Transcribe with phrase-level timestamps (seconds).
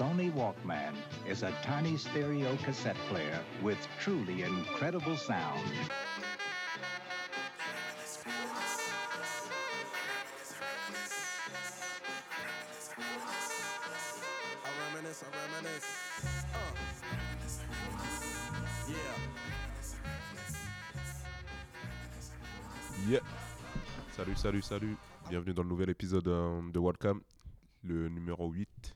[0.00, 0.94] Sony Walkman
[1.28, 5.60] is a tiny stereo cassette player with truly incredible sound.
[23.06, 23.18] Yeah.
[24.16, 24.96] Salut, salut, salut.
[25.28, 27.20] Bienvenue dans le nouvel épisode euh, de Welcome,
[27.84, 28.94] le numéro 8.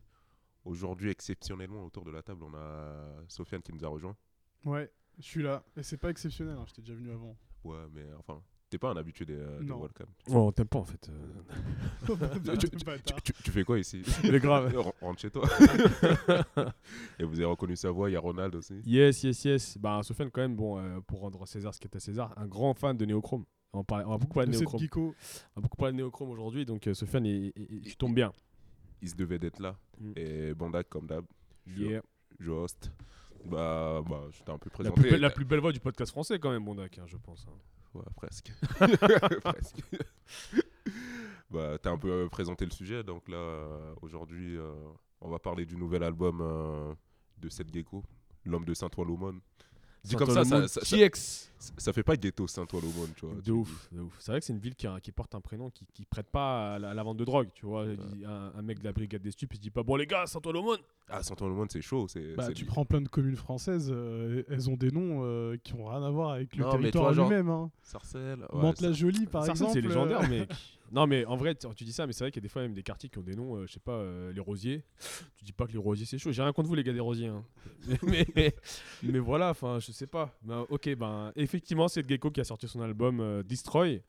[0.64, 4.16] Aujourd'hui, exceptionnellement, autour de la table, on a Sofiane qui nous a rejoint.
[4.64, 5.62] Ouais, je suis là.
[5.76, 7.36] Et c'est pas exceptionnel, hein, j'étais déjà venu avant.
[7.64, 9.80] Ouais, mais enfin, t'es pas un habitué des, euh, de Non.
[9.80, 10.06] Welcome.
[10.30, 11.10] Oh, on t'aime pas en fait.
[11.10, 12.56] euh.
[12.58, 13.22] tu, tu- Bâtard.
[13.22, 14.02] tu- tu fais quoi ici?
[14.24, 14.74] Mais grave.
[14.76, 15.46] Ren- Rentre chez toi.
[17.18, 18.80] Et vous avez reconnu sa voix, il y a Ronald aussi?
[18.84, 19.78] Yes, yes, yes.
[19.78, 22.46] Bah, Sofiane, quand même, bon, euh, pour rendre César ce qui est à César, un
[22.46, 23.44] grand fan de Néochrome.
[23.72, 24.80] On, parle- on va beaucoup parler De de, cette Néochrome.
[24.80, 25.14] geeko.
[25.56, 28.14] On va beaucoup parler de Néochrome aujourd'hui, donc euh, Sofiane, il, il- il- tu tombes
[28.14, 28.32] bien.
[29.02, 29.76] Il se devait d'être là.
[30.00, 30.12] Mm.
[30.16, 31.24] Et Bandak, comme d'hab,
[31.66, 32.02] je, Yeah.
[32.40, 32.90] je host.
[33.44, 35.00] Bah, bah, je t'ai un peu La présenté.
[35.02, 37.46] plus, belle, la plus belle voix du podcast français, quand même, Bondac, hein, je pense.
[37.48, 37.52] hein.
[37.94, 38.52] Ouais, presque.
[39.44, 39.80] presque.
[41.50, 44.72] bah, t'as un peu euh, présenté le sujet, donc là, euh, aujourd'hui, euh,
[45.20, 46.94] on va parler du nouvel album euh,
[47.38, 48.02] de Seth Gecko,
[48.44, 49.40] L'homme de Saint-Ouen-l'Aumône.
[50.04, 51.50] Dit comme ça, ça, ça, ça, TX.
[51.78, 53.34] ça fait pas ghetto Saint-Ouen-l'Aumône, tu vois.
[53.36, 54.14] De tu- ouf, de ouf.
[54.18, 56.26] C'est vrai que c'est une ville qui, a- qui porte un prénom qui, qui prête
[56.26, 57.84] pas à la, à la vente de drogue, tu vois.
[58.26, 60.26] Un, un mec de la brigade des stupes, il se dit pas bon les gars,
[60.26, 60.80] Saint-Olomone.
[61.08, 62.06] Ah, Saint-Ouen-l'Aumône, c'est chaud.
[62.08, 65.56] C'est, Bah, c'est tu prends plein de communes françaises, euh, elles ont des noms euh,
[65.64, 67.48] qui ont rien à voir avec le Non, territoire lui-même.
[67.48, 67.70] Hein.
[67.82, 68.40] Sarcelles.
[68.52, 69.72] ouais, Mantes-la-Jolie, par Sarcelles, exemple.
[69.72, 70.50] c'est légendaire, euh, mec.
[70.92, 72.62] Non, mais en vrai, tu dis ça, mais c'est vrai qu'il y a des fois
[72.62, 74.84] même des quartiers qui ont des noms, euh, je sais pas, euh, les rosiers.
[75.36, 76.30] Tu dis pas que les rosiers c'est chaud.
[76.32, 77.28] J'ai rien contre vous, les gars des rosiers.
[77.28, 77.44] hein.
[78.02, 78.54] mais, mais,
[79.02, 80.36] mais voilà, enfin, je sais pas.
[80.42, 84.02] Ben, ok, ben, effectivement, c'est Gecko qui a sorti son album euh, Destroy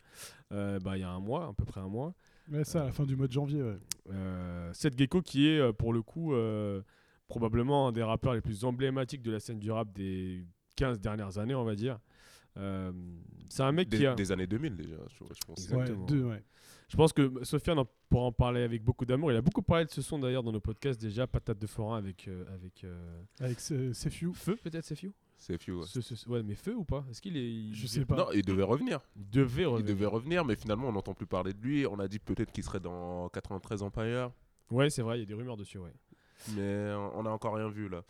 [0.51, 2.13] euh, ben, il y a un mois, à peu près un mois.
[2.51, 3.61] Ouais, ça, à la fin du mois de janvier.
[3.63, 3.77] Ouais.
[4.11, 6.81] Euh, Seth Gecko qui est, euh, pour le coup, euh,
[7.27, 11.37] probablement un des rappeurs les plus emblématiques de la scène du rap des 15 dernières
[11.39, 11.97] années, on va dire.
[12.57, 12.91] Euh,
[13.49, 14.13] c'est un mec des, qui a.
[14.13, 15.63] des années 2000 déjà, je, je pense.
[15.63, 16.01] Exactement.
[16.01, 16.43] Ouais, deux, ouais.
[16.95, 19.29] Je pense que Sofiane pourra en parler avec beaucoup d'amour.
[19.29, 21.97] Il a beaucoup parlé de ce son d'ailleurs dans nos podcasts déjà, Patate de Forain
[21.97, 24.33] avec, euh, avec euh, Avec Sefiu.
[24.33, 25.11] Feu peut-être C'est few.
[25.81, 25.85] ouais.
[25.87, 27.03] Ce- ce- ouais, mais Feu ou pas?
[27.11, 28.15] Est-ce qu'il est il- Je sais pas.
[28.15, 29.01] Non, il devait revenir.
[29.17, 29.93] Il devait Il revenir.
[29.93, 31.85] devait revenir, mais finalement, on n'entend plus parler de lui.
[31.85, 34.31] On a dit peut-être qu'il serait dans 93 Empire.
[34.71, 35.91] Ouais, c'est vrai, il y a des rumeurs dessus, ouais.
[36.55, 38.03] Mais on n'a encore rien vu là.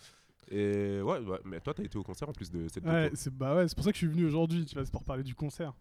[0.52, 3.16] Et ouais, ouais, mais toi, t'as été au concert en plus de cette Ouais, vidéo.
[3.16, 5.04] c'est bah ouais, c'est pour ça que je suis venu aujourd'hui, tu vois, c'est pour
[5.04, 5.74] parler du concert.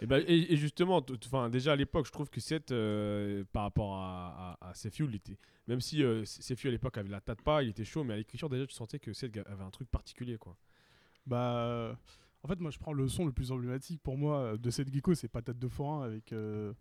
[0.00, 3.62] Et, bah, et, et justement, enfin, déjà à l'époque, je trouve que Seth, euh, par
[3.64, 5.38] rapport à, à, à Sefiu, il était,
[5.68, 8.16] même si euh, Sefiu à l'époque avait la tête pas, il était chaud, mais à
[8.16, 10.56] l'écriture déjà, tu sentais que Seth avait un truc particulier, quoi.
[11.26, 11.96] Bah,
[12.42, 14.92] en fait, moi, je prends le son le plus emblématique pour moi euh, de cette
[14.92, 16.72] gecko, c'est Patate de Forain avec euh,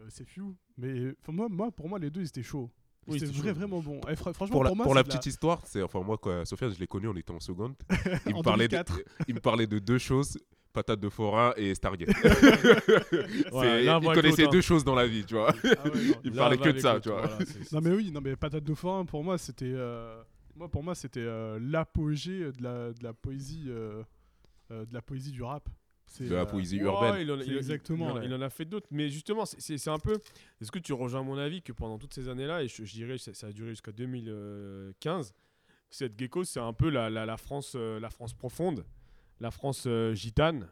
[0.00, 0.54] euh, Sefiu.
[0.78, 2.70] Mais moi, moi, pour moi, les deux, ils étaient chauds.
[3.08, 4.00] Oui, c'était vrai, vraiment bon.
[4.02, 6.44] Et fr- franchement, Pour la, pour moi, pour la petite histoire, c'est enfin moi quoi,
[6.46, 7.74] Sofiane, je l'ai connu, on était en seconde.
[8.26, 9.00] Il En me parlait de, 2004.
[9.26, 10.38] il me parlait de deux choses
[10.72, 12.08] patate de forain et Stargate.
[13.52, 14.60] Il connaissait deux hein.
[14.60, 15.54] choses dans la vie, tu vois.
[15.64, 15.92] Ah ouais.
[16.24, 17.26] Il parlait que de ça, tu vois.
[17.26, 17.38] voilà,
[17.72, 20.22] Non mais oui, non mais Patate de Forain pour moi c'était euh,
[20.56, 24.02] moi pour moi c'était euh, l'apogée de la, de la poésie euh,
[24.70, 25.68] de la poésie du rap.
[26.06, 27.16] C'est, De la poésie Ouais, urbaine.
[27.20, 28.26] il en, C'est il- il- exactement, il en- ouais.
[28.26, 28.86] il en a fait d'autres.
[28.90, 30.14] Mais justement, c'est- un peu.
[30.60, 33.16] Est-ce que tu rejoins mon avis que pendant toutes ces années-là, et je, je dirais
[33.16, 35.32] ça, ça a duré jusqu'à 2015,
[35.88, 38.84] cette gecko, c'est un peu la, la, la France, la France profonde,
[39.42, 40.66] la France euh, gitane.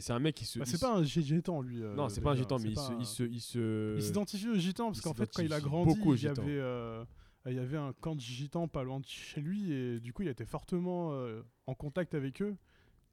[0.00, 0.58] C'est un mec qui se.
[0.58, 1.82] bah, c'est pas un gitan lui.
[1.82, 3.94] euh, non, c'est pas un gitan, mais il se, un- il se, il se.
[3.96, 7.04] il s'identifie aux gitans parce qu'en fait quand il a grandi il y avait euh,
[7.46, 10.22] il y avait un camp de gitans pas loin de chez lui et du coup
[10.22, 12.56] il était fortement euh, en contact avec eux.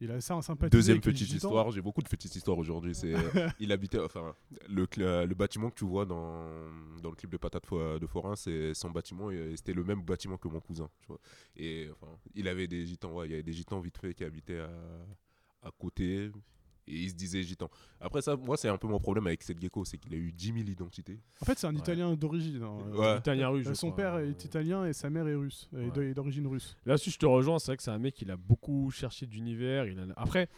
[0.04, 0.72] Il a ça un sympathie.
[0.72, 2.96] Deuxième petite histoire, j'ai beaucoup de petites histoires aujourd'hui.
[2.96, 3.14] C'est,
[3.60, 4.34] il habitait, enfin,
[4.68, 6.44] le, cl- le bâtiment que tu vois dans,
[7.04, 10.02] dans le clip de Patate Fo- de Forain, c'est son bâtiment, et c'était le même
[10.02, 11.20] bâtiment que mon cousin, tu vois.
[11.56, 14.24] Et enfin, il avait des gitans, ouais, il y avait des gitans vite fait qui
[14.24, 14.72] habitaient à,
[15.62, 16.32] à côté,
[16.88, 17.69] et il se disait gitan.
[18.00, 20.31] Après ça, moi, c'est un peu mon problème avec cette gecko, c'est qu'il a eu
[20.31, 21.19] 10 000 identités.
[21.42, 21.80] En fait c'est un Ouais.
[21.80, 22.62] Italien d'origine.
[22.64, 23.18] hein, Ouais.
[23.19, 23.68] Italien russe.
[23.68, 23.97] euh, son crois.
[23.97, 26.14] père est italien et sa mère est russe, et Ouais.
[26.14, 26.76] d'origine russe.
[26.85, 27.59] Là-dessus, je te rejoins.
[27.59, 29.84] C'est vrai que c'est un mec qui a beaucoup cherché d'univers.
[30.16, 30.50] A- Après,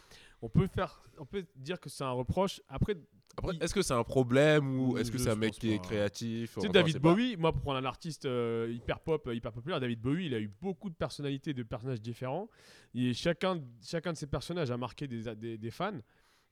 [0.42, 2.60] on peut faire, on peut dire que c'est un reproche.
[2.68, 2.96] Après,
[3.36, 6.54] Après, est-ce que c'est un problème ou est-ce que c'est un mec qui est créatif
[6.54, 9.80] Tu sais, David Bowie, moi, pour prendre un artiste euh, hyper pop, euh, hyper populaire,
[9.80, 12.48] David Bowie, il a eu beaucoup de personnalités, de personnages différents.
[12.94, 15.98] Et chacun, chacun de ces personnages a marqué des, des, des fans.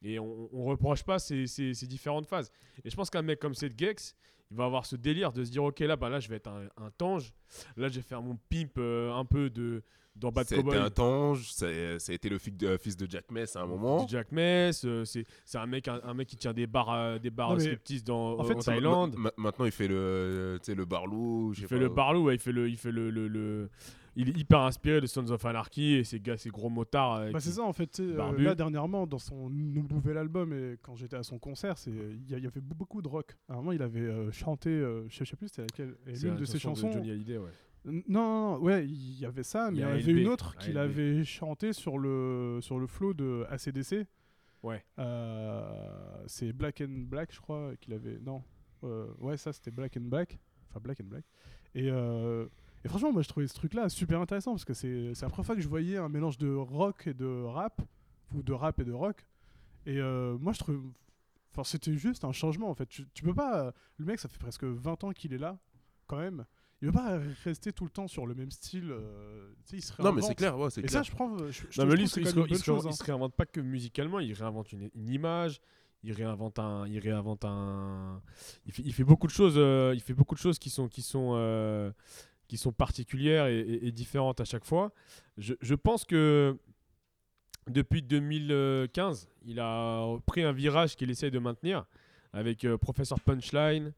[0.02, 2.50] Et on, on reproche pas ces, ces, ces différentes phases.
[2.84, 4.16] Et je pense qu'un mec comme Seth Gex,
[4.50, 6.48] il va avoir ce délire de se dire Ok, là, bah, là je vais être
[6.48, 7.32] un, un tange.
[7.76, 9.82] Là, je vais faire mon pimp euh, un peu de,
[10.14, 10.78] dans Bad C'était Cowboy.
[10.78, 14.04] un tange, ça, a été le fils de, fils de Jack Mess à un moment.
[14.04, 16.92] du Jack Mess, euh, c'est c'est un mec, un, un mec qui tient des bars,
[16.92, 19.14] euh, des bars striptease dans, en fait, en ça- Thaïlande.
[19.16, 21.52] Ma- ma- maintenant, il fait le, le barlou.
[21.56, 21.80] Il fait pas.
[21.80, 23.70] le barlou, ouais, il fait le, il fait le, le, le-
[24.14, 27.14] il est hyper inspiré de Sons of Anarchy et ces gars, ces gros motards.
[27.14, 27.98] euh, Bah, c'est ça en fait.
[28.00, 31.90] euh, là dernièrement, dans son nou- nouvel album et quand j'étais à son concert, c'est
[31.90, 33.34] il y, avait be- beaucoup de rock.
[33.48, 36.44] À un moment, il avait euh, chanté, euh, je sais plus c'était laquelle, l'une de
[36.44, 36.92] ses chanson chansons.
[36.92, 37.48] Johnny Hallyday, ouais.
[37.84, 40.56] Non, non, non, ouais, il y avait ça, mais il y en avait une autre
[40.56, 44.06] qu'il avait chanté sur le sur le flow de ACDC.
[44.62, 44.84] Ouais.
[44.98, 48.18] Euh, c'est Black and Black, je crois, qu'il avait.
[48.20, 48.42] Non.
[48.84, 50.38] Euh, ouais, ça c'était Black and Black.
[50.70, 51.24] Enfin, Black and Black.
[51.74, 52.46] Et, euh,
[52.84, 55.56] et franchement, moi je trouvais ce truc-là super intéressant parce que c'est la première fois
[55.56, 57.80] que je voyais un mélange de rock et de rap,
[58.34, 59.26] ou de rap et de rock.
[59.86, 60.80] Et moi je trouve.
[61.50, 62.86] Enfin, c'était juste un changement en fait.
[62.86, 63.74] Tu, tu peux pas.
[63.98, 65.58] Le mec, ça fait presque 20 ans qu'il est là,
[66.06, 66.46] quand même.
[66.82, 68.90] Il veut pas rester tout le temps sur le même style.
[68.90, 71.04] euh, il se Non, mais c'est clair, ouais, c'est Et clair.
[71.04, 71.38] ça, je prends.
[71.38, 72.32] Je, je Non, mais lui, il, se, il se-
[72.64, 72.92] chose, il hein.
[72.92, 75.60] se réinvente pas que musicalement, il réinvente une, une image,
[76.02, 78.20] il réinvente un, il réinvente un,
[78.66, 80.88] il fait, il fait beaucoup de choses, euh, il fait beaucoup de choses qui sont,
[80.88, 81.92] qui sont, euh,
[82.48, 84.92] qui sont particulières et, et- et différentes à chaque fois.
[85.38, 86.58] Je, je pense que
[87.70, 91.84] depuis 2015, il a pris un virage qu'il essaye de maintenir
[92.32, 93.92] avec euh, Professor Punchline,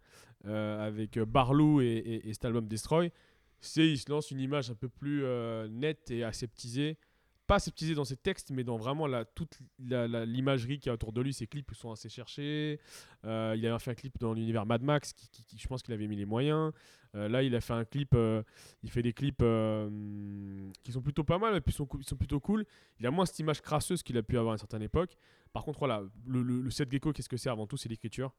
[0.47, 3.11] euh, avec euh, Barlou et, et- et cet album Destroy.
[3.61, 6.97] C'est il se lance une image un peu plus euh, nette et aseptisée
[7.47, 11.13] pas aseptisé dans ses textes, mais dans vraiment la, toute l'imagerie qu'il y a autour
[11.13, 11.35] de lui.
[11.35, 12.81] Ses clips sont assez cherchés.
[13.23, 16.17] Il avait fait un clip dans l'univers Mad Max, qui, je pense qu'il avait mis
[16.17, 16.73] les moyens.
[17.13, 18.17] Là, il a fait un clip,
[18.83, 19.45] il fait des clips
[20.83, 22.65] qui sont plutôt pas mal, et puis sont, plutôt cool.
[22.99, 25.15] Il a moins cette image crasseuse qu'il a pu avoir à une certaine époque.
[25.53, 27.77] Par contre, voilà, le, le set gecko, qu'est-ce que c'est avant tout?
[27.77, 28.33] C'est l'écriture.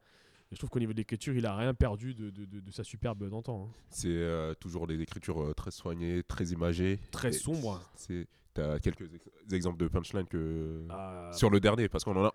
[0.52, 2.72] Et je trouve qu'au niveau de l'écriture, il a rien perdu de, de- de- de
[2.72, 3.68] sa superbe d'antan.
[3.70, 3.74] hein.
[3.90, 7.00] C'est euh, toujours des écritures euh, très soignées, très imagées.
[7.12, 7.82] Très Et sombre.
[8.56, 12.26] C'est, t'as quelques ex- exemples de punchline que Ah, sur le dernier, parce qu'on en
[12.26, 12.34] a,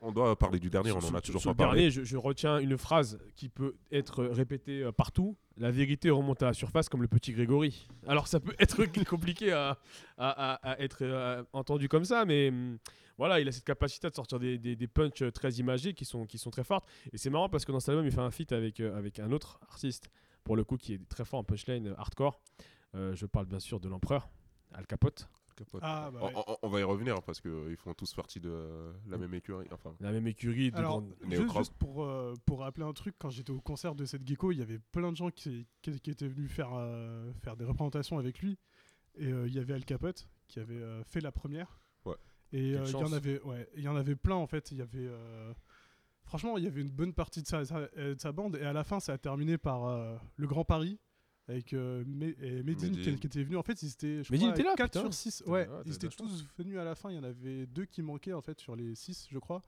[0.00, 1.80] on, doit parler du dernier, on en a toujours sur pas le parlé.
[1.82, 5.36] dernier, je, je retiens une phrase qui peut être répétée euh, partout.
[5.56, 7.86] La vérité remonte à la surface comme le petit Grégory.
[8.06, 9.78] Alors ça peut être compliqué à,
[10.16, 12.78] à- à- à être euh, entendu comme ça, mais hum,
[13.18, 16.24] voilà, il a cette capacité de sortir des, des, des punchs très imagés qui sont,
[16.24, 16.88] qui sont très fortes.
[17.12, 19.18] Et c'est marrant parce que dans cet album, il fait un feat avec, euh, avec
[19.18, 20.10] un autre artiste,
[20.42, 22.40] pour le coup, qui est très fort en punchline hardcore.
[22.94, 24.30] Euh, je parle bien sûr de l'empereur,
[24.72, 25.28] Al Capote.
[25.82, 26.32] Ah, bah On- ouais.
[26.48, 29.34] on, on va y revenir hein, parce qu'ils font tous partie de euh, la même
[29.34, 29.66] écurie.
[29.72, 33.30] Enfin, La même écurie de Alors, juste, juste pour, euh, pour rappeler un truc, quand
[33.30, 36.10] j'étais au concert de cette gecko, il y avait plein de gens qui, qui, qui
[36.10, 38.58] étaient venus faire, euh, faire des représentations avec lui.
[39.16, 41.80] Et euh, il y avait Al Capote qui avait euh, fait la première.
[42.04, 42.14] Ouais.
[42.52, 44.70] Et euh, il y en avait, ouais, il y en avait plein en fait.
[44.72, 45.52] Il y avait, euh,
[46.24, 48.56] franchement, il y avait une bonne partie de sa, euh, de sa bande.
[48.56, 50.98] Et à la fin, ça a terminé par euh, le Grand Paris
[51.50, 52.02] avec euh,
[52.40, 53.56] et Medine qui, qui était venu.
[53.56, 55.00] En fait, ils étaient, je crois, était là, 4 putain.
[55.00, 55.38] sur 6.
[55.38, 57.10] Putain, Ouais, ah, ils étaient tous venus à la fin.
[57.10, 59.62] Il y en avait deux qui manquaient en fait sur les 6, je crois.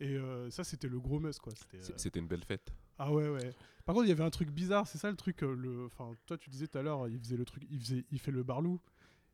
[0.00, 1.52] Et euh, ça, c'était le gros must, quoi.
[1.56, 2.72] C'était, c'est- euh, c'était une belle fête.
[2.98, 3.52] Ah ouais, ouais.
[3.84, 5.42] Par contre, il y avait un truc bizarre, c'est ça le truc.
[5.42, 5.84] euh, le...
[5.86, 8.04] Enfin, toi, tu disais tout à l'heure, il faisait le truc, il, faisait...
[8.10, 8.80] il fait le barlou.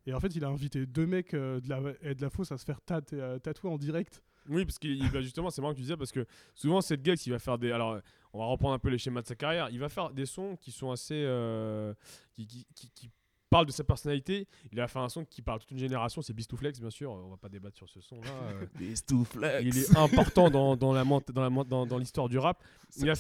[0.07, 1.81] Et en fait, il a invité deux mecs euh, de, la...
[2.03, 3.01] et de la fosse à se faire tat-
[3.41, 4.23] tatouer en direct.
[4.49, 4.89] Oui, parce que
[5.23, 7.71] justement, c'est marrant que tu disais, parce que souvent, cette Gex, il va faire des.
[7.73, 8.01] Alors,
[8.33, 9.69] on va reprendre un peu les schémas de sa carrière.
[9.71, 11.15] Il va faire des sons qui sont assez.
[11.27, 11.95] euh,
[12.35, 13.11] qui, qui, qui- qui
[13.51, 14.47] parlent de sa personnalité.
[14.71, 16.89] Il a fait un son qui parle toute une génération, c'est Beast to Flex, bien
[16.91, 17.11] sûr.
[17.11, 18.31] On va pas débattre sur ce son-là.
[18.53, 18.67] euh.
[19.61, 22.63] il est important dans, dans la ment- dans dans, dans l'histoire du rap.
[22.97, 23.15] Il a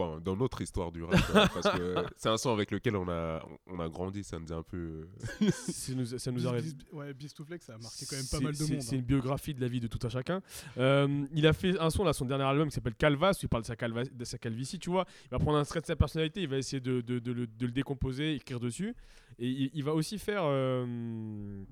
[0.00, 3.08] Enfin, dans notre histoire du rap, hein, parce que c'est un son avec lequel on
[3.08, 5.06] a, on a grandi, ça nous a un peu.
[5.42, 6.74] euh, Ça nous, ça nous arrive.
[6.92, 8.82] Ouais, Beast to Flex, ça a marqué quand même pas mal de monde.
[8.82, 8.98] C'est hein.
[8.98, 10.40] une biographie de la vie de tout un chacun.
[10.78, 13.62] Euh, il a fait un son là, son dernier album qui s'appelle Calvas, il parle
[13.62, 15.04] de sa, calva- de sa calvitie, tu vois.
[15.24, 17.46] Il va prendre un trait de sa personnalité, il va essayer de, de- de le,
[17.46, 18.94] de le décomposer, écrire dessus.
[19.38, 21.62] Et il, il va aussi faire euh,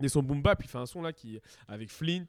[0.00, 0.60] des sons boom bap.
[0.62, 2.26] Il fait un son là qui, avec Flint,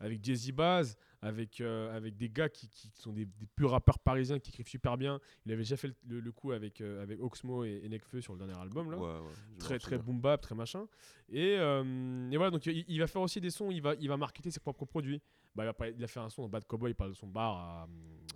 [0.00, 3.98] avec Jay-Z Baz, avec, euh, avec des gars qui, qui sont des, des purs rappeurs
[3.98, 5.20] parisiens qui écrivent super bien.
[5.46, 8.20] Il avait déjà fait le, le- le coup avec, euh, avec Oxmo et, et Nekfeu
[8.20, 10.86] sur le dernier album là ouais, ouais, très très boom bap, très machin.
[11.28, 14.08] Et, euh, et voilà, donc il, il va faire aussi des sons, il va, il
[14.08, 15.20] va marketer ses propres produits.
[15.54, 17.26] Bah, il, pas- il a fait un son dans Bad Cowboy, il parle de son
[17.26, 17.88] bar à,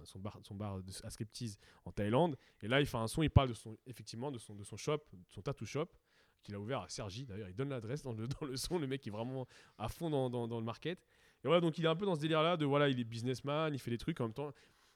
[0.05, 2.37] son bar, son bar de, à Striptease en Thaïlande.
[2.63, 4.77] Et là, il fait un son, il parle de son, effectivement de son, de son
[4.77, 5.87] shop, de son tattoo shop
[6.43, 7.25] qu'il a ouvert à Sergi.
[7.25, 8.77] D'ailleurs, il donne l'adresse dans le, dans le son.
[8.79, 9.47] Le mec est vraiment
[9.79, 11.07] à fond dans, dans, dans le market.
[11.45, 13.73] Et voilà, donc il est un peu dans ce délire-là de voilà, il est businessman,
[13.75, 14.53] il fait des trucs en même temps.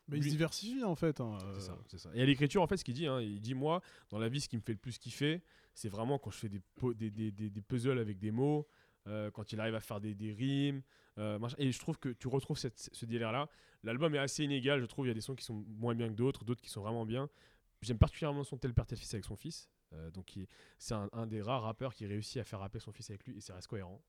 [0.09, 1.21] Mais il se diversifie en fait.
[1.21, 2.11] hein, C'est euh, ça, c'est ça.
[2.15, 4.41] Et à l'écriture, en fait, ce qu'il dit, hein, il dit moi, dans la vie,
[4.41, 5.43] ce qui me fait le plus kiffer,
[5.75, 6.61] c'est vraiment quand je fais des,
[6.95, 8.69] des, des, des- des puzzles avec des mots,
[9.09, 10.83] euh, quand il arrive à faire des, des rimes.
[11.19, 11.39] euh.
[11.59, 13.49] Et je trouve que tu retrouves cette- ce délire-là.
[13.83, 15.07] L'album est assez inégal, je trouve.
[15.07, 17.05] Il y a des sons qui sont moins bien que d'autres, d'autres qui sont vraiment
[17.05, 17.29] bien.
[17.83, 19.69] J'aime particulièrement son tel père tel fils avec son fils.
[19.93, 20.39] Euh, donc
[20.79, 23.37] c'est un, un des rares rappeurs qui réussit à faire rapper son fils avec lui
[23.37, 24.01] et ça reste cohérent.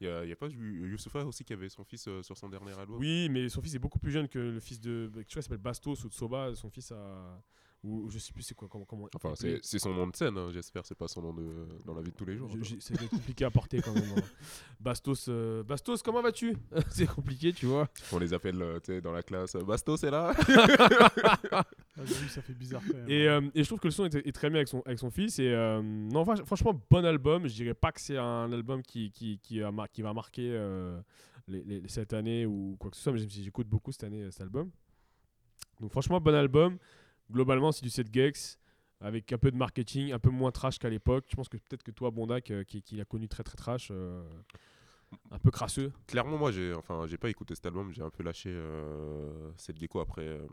[0.00, 2.98] Il y a, pas Youssoufa aussi qui avait son fils euh, sur son dernier album?
[2.98, 5.10] Oui, mais son fils est beaucoup plus jeune que le fils de.
[5.26, 6.54] Tu vois, il s'appelle Bastos ou Tsoba.
[6.54, 7.42] Son fils a.
[7.86, 8.66] Ou je sais plus c'est quoi.
[8.66, 10.86] Comment, comment Enfin, c'est c'est son nom de scène, hein, j'espère.
[10.86, 11.44] C'est pas son nom de,
[11.84, 12.50] dans la vie de tous les jours.
[12.80, 14.02] C'est compliqué à porter quand même.
[14.16, 14.22] hein.
[14.80, 16.56] Bastos, euh, Bastos, comment vas-tu?
[16.90, 17.88] C'est compliqué, tu vois.
[18.10, 19.54] On les appelle euh, tu sais, dans la classe.
[19.56, 20.32] Basto, c'est là
[21.52, 21.64] Ah,
[22.28, 23.08] ça fait bizarre quand même.
[23.10, 23.42] Et, hein.
[23.44, 25.10] euh, et je trouve que le son est, est très bien avec son, avec son
[25.10, 25.38] fils.
[25.38, 27.46] Et euh, non, fran- franchement, bon album.
[27.46, 30.50] Je dirais pas que c'est un album qui, qui, qui, a mar- qui va marquer
[30.52, 30.98] euh,
[31.48, 34.30] les- les- cette année ou quoi que ce soit, mais j'écoute beaucoup cette année euh,
[34.30, 34.70] cet album.
[35.80, 36.78] Donc franchement, bon album.
[37.30, 38.58] Globalement, c'est du 7 gex
[39.00, 41.26] avec un peu de marketing, un peu moins trash qu'à l'époque.
[41.28, 43.88] Je pense que peut-être que toi, Bondac, euh, qui, qui l'a connu très très trash,
[43.90, 44.22] euh,
[45.30, 45.92] un peu crasseux.
[46.06, 47.92] Clairement, moi, j'ai enfin, j'ai pas écouté cet album.
[47.92, 50.26] J'ai un peu lâché euh, cette gecko après.
[50.26, 50.46] euh,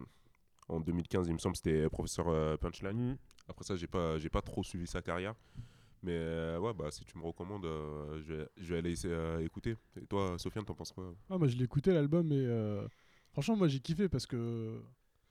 [0.70, 3.12] en 2015, il me semble, c'était Professeur euh, Punchline.
[3.14, 3.18] Mm.
[3.50, 5.36] Après ça, j'ai pas, j'ai pas trop suivi sa carrière.
[6.04, 9.14] Mais euh, ouais, bah, si tu me recommandes, euh, je, vais, je vais aller essayer,
[9.14, 9.76] euh, écouter.
[10.02, 11.14] Et toi, Sofiane, t'en penses quoi?
[11.30, 12.88] Ah, moi, je l'ai écouté l'album et euh,
[13.34, 14.82] franchement, moi, j'ai kiffé parce que.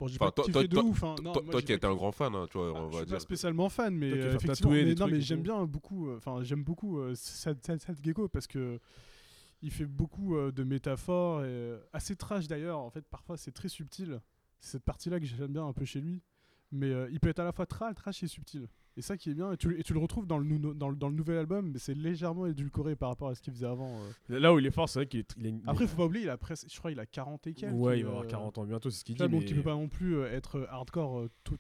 [0.01, 1.05] Bon, j'ai Enfin, pas toi- kiffé toi- de toi- ouf.
[1.05, 1.15] hein.
[1.23, 2.87] Non, Toi, moi, toi j'ai qui étais un grand fan, hein, tu vois, Ah, on
[2.87, 3.17] je va suis dire.
[3.17, 6.09] pas spécialement fan, mais euh, effectivement, mais, non, mais j'aime bien beaucoup.
[6.09, 8.81] euh, Enfin, j'aime beaucoup euh, Sad, Sad- Sad Gecko parce que
[9.63, 12.79] il fait beaucoup euh, de métaphores et euh, assez trash d'ailleurs.
[12.79, 14.21] En fait, parfois c'est très subtil.
[14.59, 16.23] C'est cette partie-là que j'aime bien un peu chez lui.
[16.73, 18.69] Mais euh, il peut être à la fois tra- trash et subtil.
[19.01, 19.53] Et ça qui est bien.
[19.53, 21.71] Et tu, et tu le retrouves dans le, nou- dans, le, dans le nouvel album,
[21.73, 23.99] mais c'est légèrement édulcoré par rapport à ce qu'il faisait avant.
[24.31, 24.39] euh.
[24.39, 25.35] Là où il est fort, c'est vrai qu'il est.
[25.39, 27.47] il a une- Après, faut pas oublier, il a presque, je crois, il a 40
[27.47, 27.75] et quelques.
[27.75, 29.19] Ouais, il va avoir euh, 40 ans bientôt, c'est ce qu'il dit.
[29.23, 31.59] donc mais il peut pas non plus euh, être hardcore tout,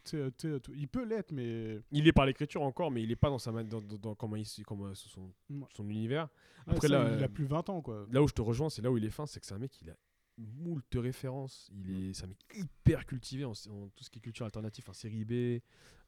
[0.75, 3.50] Il peut l'être, mais Il est par l'écriture encore, mais il est pas dans sa
[3.52, 5.66] dans, dans- dans comment il comment, son, Ouais.
[5.75, 6.28] son univers.
[6.66, 8.06] ouais, Après, ça, là, il a plus 20 ans quoi.
[8.12, 9.59] Là où je te rejoins, c'est là où il est fin, c'est que c'est un
[9.59, 9.94] mec qui a
[10.38, 11.70] moult références.
[11.75, 14.85] Il est, c'est un mec hyper cultivé en, en tout ce qui est culture alternative,
[14.88, 15.61] en série B,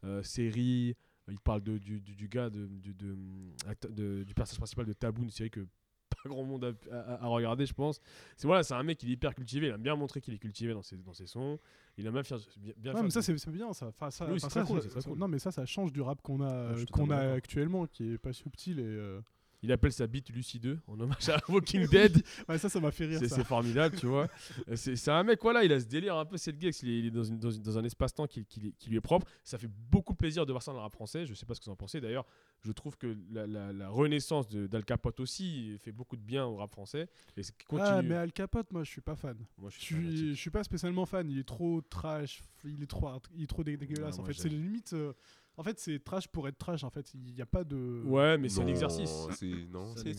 [0.04, 0.94] euh, série.
[1.28, 5.22] Il parle de, du, du, du gars, de, du- de, du personnage principal de Taboo,
[5.22, 8.00] une série que pas grand monde a, a- a regardé, je pense.
[8.36, 9.68] C'est voilà, c'est un mec qui est hyper cultivé.
[9.68, 11.58] Il a bien montré qu'il est cultivé dans ses, dans ses sons.
[11.96, 13.86] Il a même fait, bien, bien Ouais, fait mais ça c'est bien ça.
[13.88, 15.18] Enfin, ça Oui, enfin, ça, cool, ça- c'est très ça- cool.
[15.18, 18.32] Non mais ça ça change du rap qu'on a qu'on a actuellement qui est pas
[18.32, 19.20] subtil et euh,
[19.64, 22.20] Il appelle sa bite Lucy 2 en hommage à Walking Dead.
[22.48, 24.28] ouais, ça ça m'a fait rire C'est formidable, tu vois.
[24.68, 26.98] Euh, C'est un mec, voilà, il a ce délire un peu cette gex, il est,
[26.98, 29.26] il est dans, une- dans une- dans un espace-temps qui, qui- qui lui est propre.
[29.44, 31.26] Ça fait beaucoup plaisir de voir ça dans le rap français.
[31.26, 32.00] Je sais pas ce que vous en pensez.
[32.00, 32.26] D'ailleurs,
[32.62, 36.56] je trouve que la, la- la renaissance d'Al Capote aussi fait beaucoup de bien au
[36.56, 37.08] rap français.
[37.36, 37.88] Et c'est- continue.
[37.88, 39.36] Ah mais Al Capote moi je suis pas fan.
[39.58, 42.86] Moi, je Je suis je suis pas spécialement fan, il est trop trash, il est
[42.86, 44.18] trop, il est trop dé- dégueulasse.
[44.18, 44.92] En fait, c'est limite.
[44.92, 45.12] euh,
[45.56, 46.82] en fait, c'est trash pour être trash.
[46.84, 48.02] En fait, il n'y a pas de.
[48.04, 49.10] Ouais, mais c'est un Non, exercice.
[49.32, 50.14] c'est- Non, C'est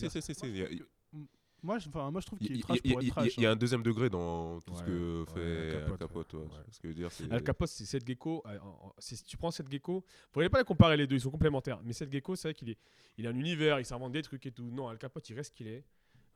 [1.65, 3.37] Moi, je, enfin, moi, je trouve qu'il est trash y a- pour être trash.
[3.37, 3.53] il y a hein.
[3.53, 6.33] un deuxième degré dans tout ce que ouais, fait Al Capote, Capote.
[6.33, 6.39] ouais.
[6.41, 6.47] ouais.
[6.69, 8.43] Ce que je veux dire, c'est- Al Capote, c'est Seth Gecko.
[8.47, 8.57] euh,
[8.99, 11.79] Si tu prends Seth Gecko, vous pourriez pas les comparer les deux, ils sont complémentaires.
[11.85, 12.77] Mais Seth Gecko, c'est vrai qu'il est,
[13.17, 14.65] il a un univers, il s'invente des trucs et tout.
[14.65, 15.85] Non, Al Capote, il reste ce qu'il est.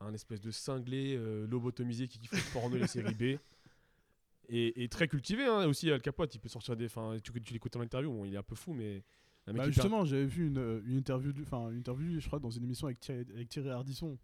[0.00, 3.38] Un espèce de cinglé euh, lobotomisé qui kiffe le porno et les séries B.
[4.48, 6.34] Et, et très cultivé hein, aussi, Al Capote.
[6.34, 6.86] Il peut sortir des.
[6.86, 9.02] Enfin, tu, tu l'écoutes en interview, bon, il est un peu fou, mais.
[9.46, 12.50] Bah, hyper- justement, j'avais vu une, euh, une interview, enfin une interview, je crois, dans
[12.50, 14.18] une émission avec Thierry, avec Thierry Ardisson.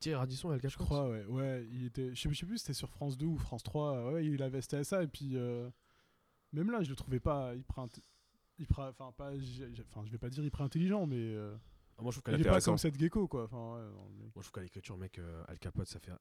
[0.00, 0.86] Thierry Radisson et Al Je Capote.
[0.86, 3.36] crois, ouais, ouais, il était, je sais, je sais plus, c'était sur France 2 ou
[3.38, 4.12] France 3.
[4.12, 5.68] Ouais, il avait c'était à ça et puis euh,
[6.52, 8.00] même là, je le trouvais pas hyper, int-
[8.58, 11.56] hyper- enfin pas, enfin je vais pas dire hyper intelligent, mais euh,
[11.98, 13.44] Ah, moi, je trouve qu'à il est l'écriture- pas comme cette gecko quoi.
[13.44, 16.12] Enfin, ouais, non, mais- moi, je trouve qu'à l'écriture, mec, euh, Al Capote, ça fait.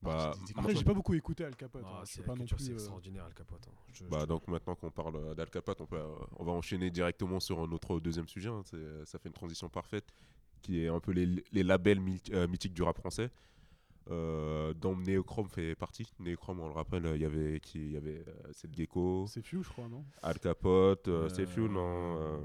[0.00, 1.84] Bah, Après, j'ai pas beaucoup écouté Al Capote.
[1.86, 2.52] Ah, hein, c'est pas plus.
[2.70, 3.66] euh, extraordinaire, Al Capote.
[3.68, 3.72] hein.
[3.92, 6.90] Je- Bah, donc maintenant qu'on parle euh, d'Al Capote, on, peut, euh, on va enchaîner
[6.90, 8.48] directement sur notre deuxième sujet.
[8.48, 8.62] hein.
[9.04, 10.06] Ça fait une transition parfaite,
[10.62, 13.30] qui est un peu les, les labels myth- mythiques du rap français.
[14.10, 16.10] Euh, dont Neochrome fait partie.
[16.18, 19.42] Neochrome, on le rappelle, il y avait qui Il y avait euh, Seth Gecko, C'est
[19.42, 20.02] Few, je crois, non?
[20.22, 22.38] Al Capote, euh, Euh, c'est Few, non euh,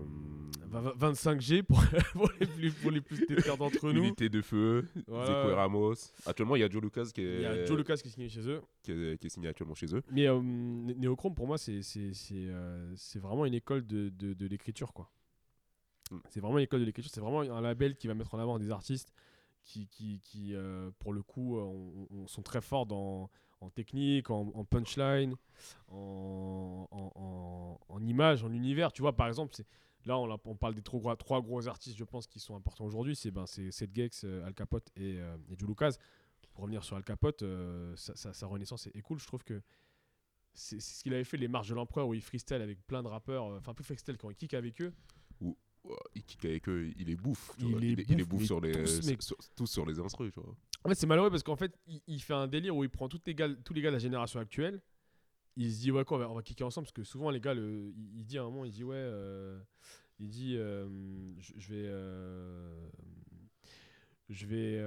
[0.67, 1.82] Va- va- 25G pour,
[2.13, 4.03] pour les plus, pour les plus téteurs d'entre nous.
[4.03, 5.27] Unité de Feu, Voilà.
[5.43, 5.93] Zeko et Ramos.
[6.25, 8.12] Actuellement, il y a Joe Lucas qui est, Il y a Joe Lucas qui est
[8.12, 8.62] signé chez eux.
[8.82, 10.01] qui est, qui est signé actuellement chez eux.
[10.12, 14.34] Mais euh, Néochrome, pour moi, c'est c'est- c'est, euh, c'est vraiment une école de, de,
[14.34, 14.91] de l'écriture.
[14.91, 15.10] quoi.
[16.12, 16.17] Mm.
[16.29, 17.12] C'est vraiment une école de l'écriture.
[17.13, 19.13] C'est vraiment un label qui va mettre en avant des artistes
[19.63, 23.29] qui, qui, qui, euh, pour le coup, euh, on- on- sont très forts dans,
[23.62, 25.36] en technique, en, punchline,
[25.89, 28.91] en, en, en, image, en univers.
[28.91, 29.55] Tu vois, par exemple,
[30.05, 33.15] là, on, parle des trois gros, artistes, je pense, qui sont importants aujourd'hui.
[33.15, 35.93] C'est ben, Seth Gex, euh, Al Capote et, euh, et Lucas.
[36.53, 37.43] Pour revenir sur Al Capote,
[37.96, 39.20] sa, sa- sa renaissance est, est cool.
[39.20, 39.62] Je trouve que
[40.53, 43.08] c'est ce qu'il avait fait les marches de l'empereur où il freestyle avec plein de
[43.08, 44.93] rappeurs, enfin plus freestyle quand il kick avec eux.
[46.15, 47.51] Il kick avec eux, il est bouffe.
[47.57, 47.81] tu Il vois.
[47.83, 50.31] il, il est bouffe, sur les, tous, sur- tous sur les instrus.
[50.33, 50.55] Tu vois.
[50.85, 53.09] En fait, c'est malheureux parce qu'en fait, il, il fait un délire où il prend
[53.09, 54.81] toutes les gars, tous les gars de la génération actuelle.
[55.55, 57.39] Il se dit, ouais, quoi, on va, on va kicker ensemble parce que souvent, les
[57.39, 59.59] gars, le, il, il dit à un moment, il dit, ouais, euh,
[60.19, 60.87] Il dit euh,
[61.39, 61.85] je, je vais.
[61.87, 62.89] euh,
[64.29, 64.81] je vais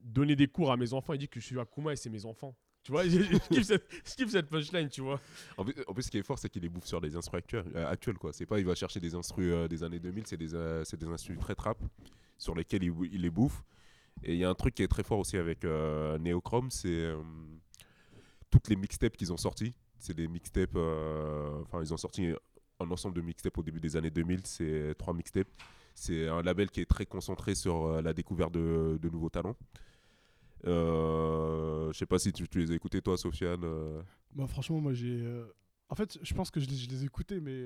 [0.00, 1.12] donner des cours à mes enfants.
[1.14, 2.56] Il dit que je suis Akuma et c'est mes enfants.
[2.86, 3.84] Tu vois, je, kiffe cette,
[4.30, 5.20] je punchline, tu vois.
[5.58, 7.90] En plus, ce qui est fort, c'est qu'il les bouffe sur des instrus actuels, euh,
[7.90, 8.32] actuels quoi.
[8.32, 10.96] C'est pas, il va chercher des instrus euh, des années 2000, c'est des, euh, c'est
[10.96, 11.76] des instrus très trap
[12.38, 13.64] sur lesquels il, il les bouffe.
[14.22, 16.88] Et il y a un truc qui est très fort aussi avec euh, Neochrome, c'est
[16.88, 17.16] euh,
[18.50, 19.74] toutes les mixtapes qu'ils ont sortis.
[19.98, 22.32] C'est des mixtapes, euh, enfin, ils ont sorti
[22.78, 25.48] un ensemble de mixtapes au début des années 2000, c'est trois mixtapes.
[25.92, 29.56] C'est un label qui est très concentré sur la découverte de, de nouveaux talents.
[30.64, 33.62] Euh, je sais pas si tu, tu les as écoutés toi, Sofiane.
[33.64, 34.00] euh.
[34.34, 35.20] Bah, franchement, moi j'ai.
[35.22, 35.44] euh,
[35.88, 37.64] En fait, je pense que je les, je les ai écoutés, mais.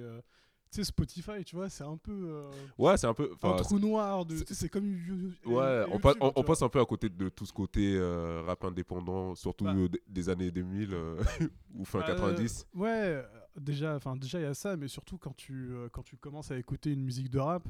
[0.72, 2.12] Tu sais, Spotify, tu vois, c'est un peu.
[2.12, 3.32] euh, Ouais, c'est un peu.
[3.42, 4.24] un trou noir.
[4.24, 4.84] de- c'est- comme.
[5.44, 6.44] Ouais, on, passe, on, tu on vois.
[6.44, 9.74] passe un peu à côté de tout ce côté euh, rap indépendant, surtout Bah.
[10.08, 11.20] des années 2000 euh,
[11.74, 12.66] ou fin Bah, 90.
[12.74, 13.20] Ouais,
[13.60, 16.56] déjà, enfin déjà il y a ça, mais surtout quand tu quand tu commences à
[16.58, 17.66] écouter une musique de rap,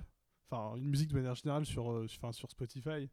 [0.51, 3.09] enfin une musique de manière générale sur sur Spotify,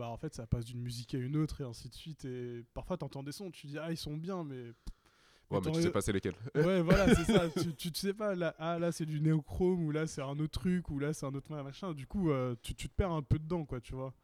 [0.00, 2.64] bah en fait ça passe d'une musique à une autre et ainsi de suite et
[2.72, 4.72] parfois t'entends des sons, tu dis ah ils sont bien mais
[5.50, 6.36] Ouais, mais tu sais pas c'est lesquels.
[6.54, 9.84] ouais voilà c'est ça, tu, tu, tu sais pas là ah là c'est du néochrome
[9.84, 12.54] ou là c'est un autre truc ou là c'est un autre machin, du coup euh,
[12.62, 14.14] tu, tu te perds un peu dedans quoi tu vois.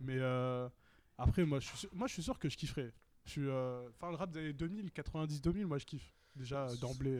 [0.00, 0.68] Mais euh,
[1.16, 2.92] après moi je suis sûr, moi je suis sûr que je kifferais.
[3.24, 6.66] Je suis euh, enfin le rap des années 2000 90 2000 moi je kiffe déjà
[6.80, 7.18] d'emblée.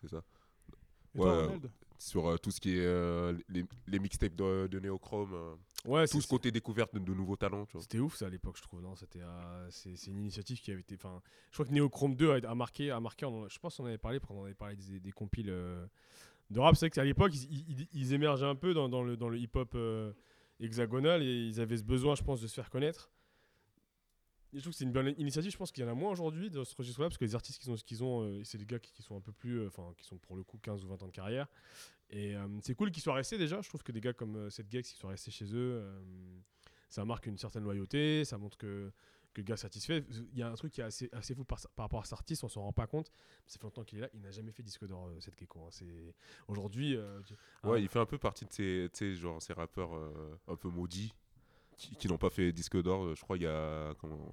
[0.00, 0.24] C'est ça.
[1.14, 1.46] Et Ouais,
[1.98, 5.54] Sur tout ce qui est les, les mixtapes de, de Neochrome, euh,
[5.84, 7.66] Ouais, tout ce côté découverte de, de nouveaux talents.
[7.78, 8.80] C'était ouf ça à l'époque, je trouve.
[8.80, 10.94] Non, c'était euh, c'est une initiative qui avait été.
[10.94, 13.26] Enfin, je crois que Neochrome 2 a, a marqué, a marqué.
[13.26, 15.86] on je pense qu'on en avait parlé, on avait parlé des, des compiles euh,
[16.50, 16.74] de rap.
[16.76, 19.38] C'est vrai qu'à l'époque, ils, ils- ils émergeaient un peu dans, dans le dans le
[19.38, 20.12] hip-hop euh,
[20.58, 23.10] hexagonal et ils avaient ce besoin, je pense, de se faire connaître.
[24.54, 25.50] Et je trouve que c'est une bonne initiative.
[25.50, 27.60] Je pense qu'il y en a moins aujourd'hui dans ce registre-là parce que les artistes
[27.60, 29.92] qu'ils ont, ce qu'ils ont, c'est des gars qui, qui sont un peu plus, enfin,
[29.98, 31.48] qui sont pour le coup 15 ou 20 ans de carrière.
[32.16, 33.60] Et euh, c'est cool qu'ils soient restés déjà.
[33.60, 36.00] Je trouve que des gars comme euh, cette Gex qui sont restés chez eux, euh,
[36.88, 38.24] ça marque une certaine loyauté.
[38.24, 38.92] Ça montre que,
[39.32, 40.04] que le gars est satisfait.
[40.32, 42.12] Il y a un truc qui est assez, assez fou par, par rapport à cet
[42.12, 43.10] artiste, on s'en rend pas compte.
[43.46, 44.08] Ça fait longtemps qu'il est là.
[44.14, 45.60] Il n'a jamais fait disque d'or, cette Gecko.
[45.66, 45.70] hein.
[45.72, 46.14] C'est
[46.46, 46.96] aujourd'hui.
[47.26, 47.34] tu-
[47.68, 49.90] Ouais, il fait un peu partie de ces, genre, ces rappeurs
[50.46, 51.12] un peu maudits
[51.76, 53.04] qui, qui n'ont pas fait disque d'or.
[53.04, 54.32] Euh, Je crois qu'il y a, comment,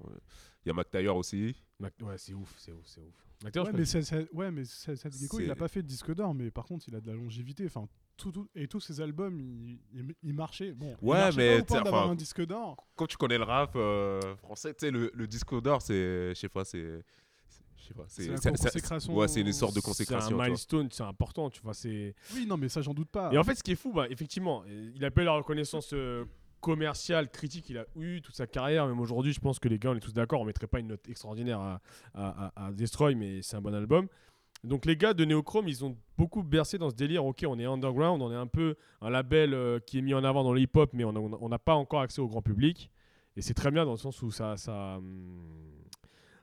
[0.64, 1.54] il y a Mac Taylor aussi.
[1.78, 3.14] Mac- ouais, c'est ouf, c'est ouf, c'est ouf.
[3.42, 5.82] Mac Taylor, Ouais, mais c'est- c'est- ouais, mais c'est- Gecko, il C'est- a pas fait
[5.82, 7.64] de disque d'or, mais par contre, il a de la longévité.
[7.66, 10.72] Enfin, tout, tout- et tous ses albums, il, il, il marchait.
[10.72, 12.76] Bon, il Ouais, marchait mais pas au point enfin, un disque d'or.
[12.94, 16.34] Quand tu connais le rap euh, français, tu sais, le, le disque d'or, c'est, je
[16.34, 17.02] sais pas, c'est,
[17.48, 19.16] c'est- je sais pas, C'est c'est, la c'est- c'est- consécration.
[19.16, 20.26] ouais, c'est une sorte de C'est consécration.
[20.26, 20.44] un tu vois.
[20.46, 21.74] milestone, c'est important, tu vois.
[21.74, 23.32] C'est Oui, non, mais ça, j'en doute pas.
[23.32, 25.90] Et en fait, ce qui est fou, bah, effectivement, il a pas eu la reconnaissance
[25.94, 26.24] euh,
[26.62, 28.86] commerciale, critique, il a eu toute sa carrière.
[28.86, 30.86] Même aujourd'hui, je pense que les gars, on est tous d'accord, on mettrait pas une
[30.86, 31.78] note extraordinaire
[32.14, 34.08] à, Destroy, mais c'est un bon album.
[34.64, 37.26] Donc les gars de Neochrome, ils ont beaucoup bercé dans ce délire.
[37.26, 40.22] Ok, on est underground, on est un peu un label euh, qui est mis en
[40.22, 42.90] avant dans le hip-hop, mais on n'a pas encore accès au grand public.
[43.36, 45.50] Et c'est très bien dans le sens où ça, ça, hum,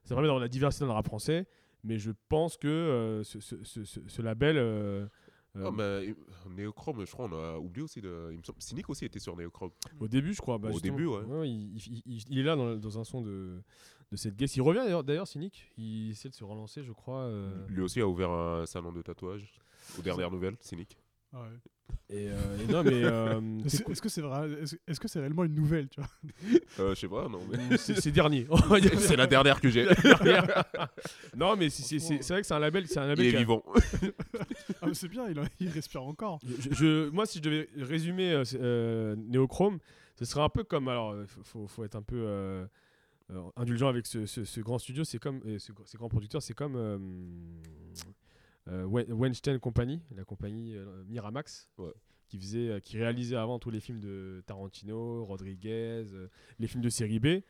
[0.04, 1.48] ça permet d'avoir la diversité dans le rap français.
[1.86, 5.08] Mais je pense que euh, ce label euh,
[5.56, 6.14] euh, Ah, mais euh,
[6.50, 8.02] Neochrome, je crois, on a oublié aussi.
[8.02, 9.72] De, il me semble, Cynic aussi était sur Neochrome.
[10.00, 10.58] Au début, je crois.
[10.58, 11.50] bah, Au début, ouais.
[11.50, 13.62] il, il- il- il est là dans, dans un son de,
[14.12, 14.56] de cette guest.
[14.56, 15.72] Il revient d'ailleurs- d'ailleurs, Cynic.
[15.78, 17.22] Il essaie de se relancer, je crois.
[17.24, 19.60] euh, Lui aussi a ouvert un salon de tatouage.
[19.98, 20.98] Aux dernières nouvelles, Cynic.
[21.34, 21.48] Ah ouais.
[22.10, 25.44] Et, euh, et non, mais euh, Est-ce que c'est vrai Est-ce est-ce que c'est réellement
[25.44, 26.10] une nouvelle, tu vois?
[26.80, 27.78] Euh, je sais pas, non, mais.
[27.78, 28.48] c'est dernier.
[28.98, 29.86] C'est la dernière que j'ai.
[31.36, 32.88] non, mais c'est- vrai que c'est un label.
[32.88, 33.64] C'est un Il label est qui a- vivant.
[34.82, 36.40] Ah, c'est bien, il, a- il respire encore.
[36.60, 39.80] Je- je- moi, si je devais résumer euh, euh, Neochrome,
[40.18, 40.88] ce serait un peu comme.
[40.88, 42.66] Alors, il faut, faut être un peu
[43.56, 45.04] indulgent avec ce, ce- ce grand studio.
[45.04, 45.42] C'est comme.
[45.46, 46.76] euh, ce, ces grands producteurs, c'est comme.
[48.72, 51.70] Euh, Weinstein Company, la compagnie euh, Miramax.
[51.78, 51.94] Ouais.
[52.28, 56.06] Qui, faisait, euh, qui réalisait avant tous les films de Tarantino, Rodriguez,
[56.60, 57.42] les films de série B.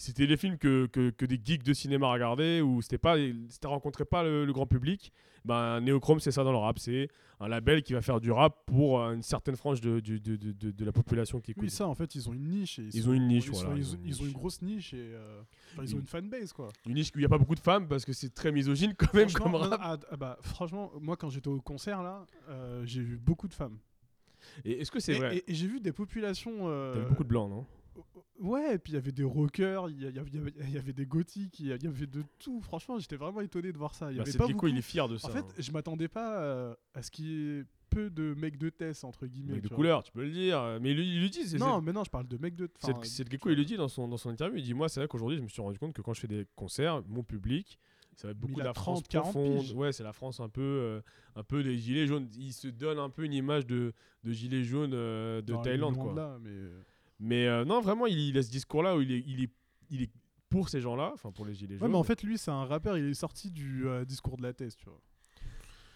[0.00, 3.16] C'était les films que, que, que des geeks de cinéma regardaient, où c'était pas,
[3.48, 5.12] c'était rencontrait pas le, le grand public.
[5.44, 6.78] Ben, Neochrome, c'est ça dans le rap.
[6.78, 7.08] C'est
[7.40, 10.36] un label qui va faire du rap pour euh, une certaine frange de, de, de,
[10.36, 11.64] de- de la population qui écoute.
[11.64, 12.78] Oui, ça, en fait, ils ont une niche.
[12.78, 14.62] et Ils sont- ont une niche, ils, voilà, sont- ils ils ont une ont grosse
[14.62, 15.40] niche et euh,
[15.72, 16.68] enfin, ils ont Une- fanbase, quoi.
[16.86, 18.94] Une niche où il n'y a pas beaucoup de femmes parce que c'est très misogyne
[18.96, 19.80] quand même comme rap.
[19.82, 23.54] ah, ah, bah, franchement, moi, quand j'étais au concert, là, euh, j'ai vu beaucoup de
[23.54, 23.78] femmes.
[24.64, 25.38] Et est-ce que c'est vrai?
[25.38, 26.68] et- et j'ai vu des populations.
[26.68, 27.66] euh, T'as vu beaucoup de blancs, non?
[28.40, 31.58] Ouais, et puis il y avait des rockers, il y, avait- y y des gothiques,
[31.60, 32.60] il y avait de tout.
[32.60, 34.12] Franchement, j'étais vraiment étonné de voir ça.
[34.12, 34.68] Y bah, avait pas beaucoup.
[34.68, 35.28] il est fier de ça.
[35.28, 35.54] En fait, hein.
[35.58, 39.26] je m'attendais pas euh, à ce qu'il y ait peu de mecs de Tess, entre
[39.26, 39.54] guillemets.
[39.54, 39.76] Mec de vois.
[39.76, 40.78] couleur, tu peux le dire.
[40.80, 41.56] Mais il, il le dit.
[41.56, 42.68] Non, mais non, je parle de mecs de.
[42.78, 44.58] c'est- Gecko, il le dit dans son, dans son interview.
[44.58, 46.28] Il dit Moi, c'est vrai qu'aujourd'hui, je me suis rendu compte que quand je fais
[46.28, 47.78] des concerts, mon public,
[48.16, 49.60] ça va être beaucoup de la France 30, 40 profonde.
[49.60, 49.72] piges.
[49.74, 51.00] Ouais, c'est la France un peu, euh,
[51.36, 52.28] un peu des gilets jaunes.
[52.36, 53.92] Il se donne un peu une image de,
[54.24, 56.12] de gilets jaunes euh, de Non, Thaïlande, quoi.
[56.12, 56.82] de là, mais euh,
[57.20, 59.50] Mais euh, non, vraiment, il, il a ce discours-là où il est, il est,
[59.90, 60.10] il est
[60.48, 61.90] pour ces gens-là, enfin pour les gilets Ouais, jaunes.
[61.90, 62.96] mais en fait, lui, c'est un rappeur.
[62.96, 65.00] Il est sorti du euh, discours de la thèse, tu vois.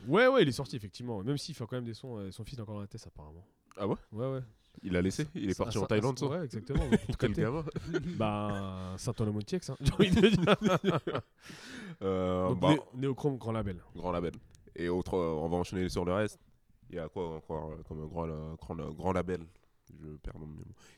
[0.08, 1.22] Ouais, ouais, il est sorti effectivement.
[1.22, 2.16] Même s'il fait quand même des sons.
[2.18, 3.46] euh, son fils est encore dans la tête, apparemment.
[3.76, 3.94] Ah ouais?
[4.10, 4.40] Ouais, ouais.
[4.82, 6.84] Il a laissé Il est parti en ça- Thaïlande, ça Ouais, exactement.
[7.06, 7.64] pour Quel gamin
[8.16, 9.76] Bah, Saint-Onomotiex, hein.
[9.80, 11.20] J'ai envie de dire.
[12.02, 13.82] Euh, Donc, bah, Né- Néochrome, grand label.
[13.94, 14.32] Grand label.
[14.74, 16.40] Et autre, euh, on va enchaîner sur le reste.
[16.90, 19.40] Il y a quoi encore euh, comme grand, euh, grand, grand label?
[20.00, 20.54] Je perds mon nom.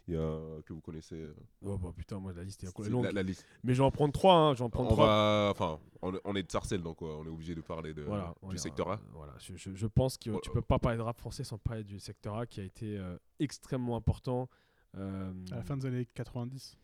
[0.08, 1.16] Il y a que vous connaissez.
[1.16, 3.04] euh, Oh bah putain, moi la liste est longue.
[3.04, 3.44] la, la liste.
[3.62, 4.54] Mais je vais en prendre trois, hein.
[4.54, 5.06] Je vais en prendre On trois.
[5.06, 8.02] va, enfin, on, on est de Sarcelles, donc euh, on est obligé de parler de,
[8.02, 8.94] Voilà, du secteur A.
[8.94, 10.54] euh, Voilà, je, je- je pense que Oh, tu oh.
[10.54, 13.16] peux pas parler de rap français sans parler du secteur A qui a été euh,
[13.40, 14.48] extrêmement important.
[14.96, 16.78] Euh, À la fin des années 90.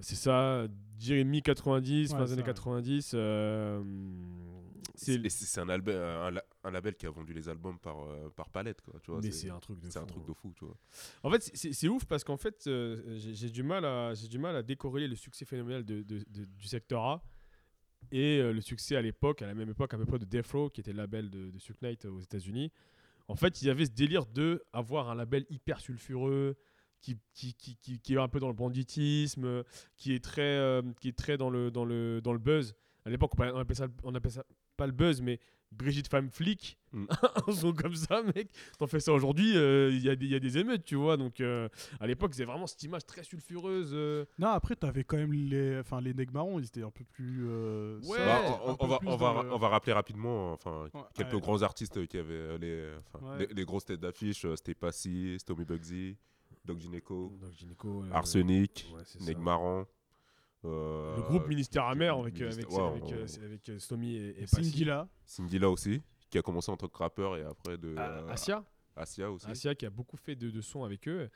[0.00, 0.66] C'est ça,
[0.98, 2.46] Jérémy 90, Ouais, fin des années ouais.
[2.46, 3.14] 90.
[4.96, 8.98] C'est un, un, un label qui a vendu les albums par, euh, par palette, quoi.
[9.02, 10.28] Tu vois, mais c'est un truc de c'est un fou, truc hein.
[10.28, 10.76] de fou, tu vois.
[11.22, 14.56] En fait, c'est- ouf parce qu'en fait, euh, j'ai du mal à j'ai du mal
[14.56, 17.22] à décorréler le succès phénoménal de, de- de- du secteur A
[18.12, 20.50] et euh, le succès à l'époque, à la même époque à peu près de Death
[20.52, 22.72] Row, qui était le label de, de Knight aux États-Unis.
[23.28, 26.56] En fait, il y avait ce délire de avoir un label hyper sulfureux.
[27.02, 29.62] Qui, qui, qui, qui, est un peu dans le banditisme,
[29.96, 32.74] qui est très, euh, qui est très dans, le, dans, le, dans le buzz.
[33.04, 34.44] À l'époque, on appelait ça, on appelait ça
[34.76, 35.38] pas le buzz, mais
[35.72, 36.78] Brigitte Femme Flic.
[36.92, 37.06] Mm.
[37.48, 38.48] un son comme ça, mec.
[38.78, 40.94] T'en fais ça aujourd'hui, euh, il y, a des- il y a des émeutes, tu
[40.94, 41.16] vois.
[41.16, 41.68] Donc, euh,
[42.00, 43.90] à l'époque, avaient vraiment cette image très sulfureuse.
[43.92, 44.24] euh.
[44.38, 46.58] Non, après, t'avais quand même les, enfin, les nègres marrons.
[46.60, 47.44] Ils étaient un peu plus.
[47.48, 48.18] euh, Ouais.
[48.18, 51.00] Bah, on, on peu va, plus on, va, le- on va rappeler rapidement enfin, Ouais,
[51.14, 51.40] quelques ouais.
[51.40, 53.38] grands artistes qui avaient les, Ouais.
[53.40, 54.46] les, les grosses têtes d'affiche.
[54.54, 56.16] C'était Passy, Stomy Bugsy,
[56.64, 59.24] Doc Gineco, Donc, gynéco, euh, Arsenic, ouais, c'est ça.
[59.26, 59.80] Negmaran.
[59.80, 59.84] euh,
[61.16, 64.42] Le groupe Ministère Amer avec, euh, Ministère- avec, ouais, avec, euh, avec, euh, Stomy et,
[64.42, 64.46] et.
[64.46, 65.08] Singila.
[65.24, 67.94] Singila aussi, qui a commencé en tant que rappeur et après de.
[67.96, 68.64] Ah, euh, Asia,
[68.96, 69.46] Asia aussi.
[69.46, 71.28] Asia qui a beaucoup fait de, de sons avec eux.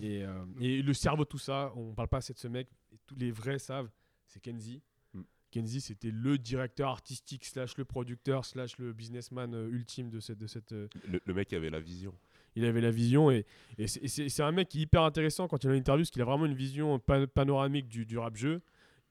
[0.00, 2.68] Et, euh, et le cerveau de tout ça, on parle pas assez de ce mec,
[2.92, 3.90] et tous les vrais savent,
[4.26, 4.82] c'est Kenzie.
[5.14, 5.22] Mm.
[5.50, 10.38] Kenzie, c'était le directeur artistique, slash le producteur, slash le businessman euh, ultime de cette,
[10.38, 12.14] de cette, euh, Le, le mec avait la vision.
[12.54, 13.46] il avait la vision et,
[13.78, 16.22] et c'est- un mec qui est hyper intéressant quand il a une interview parce qu'il
[16.22, 18.60] a vraiment une vision pa- panoramique du, du rap jeu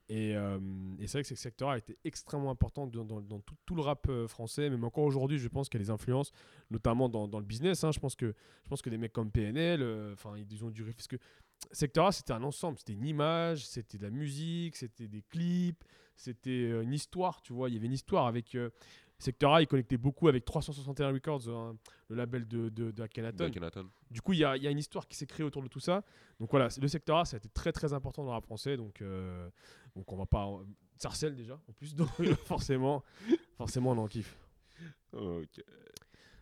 [0.08, 0.58] et, euh,
[0.98, 4.26] et c'est vrai que ce secteur a été extrêmement important dans, tout, le rap euh,
[4.26, 6.32] français même encore aujourd'hui je pense qu'il y a des influences
[6.70, 7.92] notamment dans, le business hein.
[7.92, 10.82] je pense que je pense que des mecs comme PNL euh, enfin ils ont dû
[10.84, 11.16] parce que
[11.72, 12.78] secteur A c'était un ensemble.
[12.78, 15.84] C'était une image c'était de la musique c'était des clips
[16.16, 17.68] c'était une histoire tu vois.
[17.68, 18.56] Il y avait une histoire avec
[19.18, 21.76] Secteur A, il connectait beaucoup avec 361 Records, hein,
[22.08, 23.36] le label de, de, de Akhenaton.
[23.44, 23.88] de Akhenaton.
[24.10, 26.04] Du coup, il y y a une histoire qui s'est créée autour de tout ça.
[26.38, 28.76] Donc voilà, c'est- le secteur A, ça a été très très important dans rap français.
[28.76, 29.48] Donc, euh,
[29.96, 30.46] donc on va pas.
[30.98, 31.94] Sarcelle déjà, en plus.
[31.96, 32.08] Donc
[32.44, 33.02] forcément,
[33.56, 34.36] forcément, on en kiffe.
[35.12, 35.62] Ok.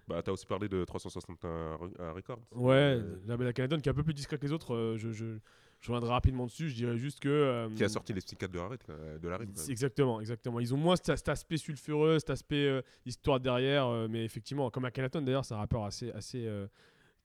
[0.08, 2.40] Bah, t'as aussi parlé de 361 Re- euh, Records.
[2.52, 4.74] Ouais, Euh, label Akhenaton qui est un peu plus discret que les autres.
[4.74, 5.38] euh, je, je,
[5.80, 6.68] je reviendrai rapidement dessus.
[6.68, 7.28] Je dirais juste que.
[7.28, 9.38] euh, Qui a sorti les psychiatres de la De la.
[9.68, 10.60] Exactement, exactement.
[10.60, 14.70] Ils ont moins cet, cet aspect sulfureux, cet aspect euh, histoire derrière, euh, mais effectivement,
[14.70, 16.48] comme Akhenaton d'ailleurs, c'est un rappeur assez, assez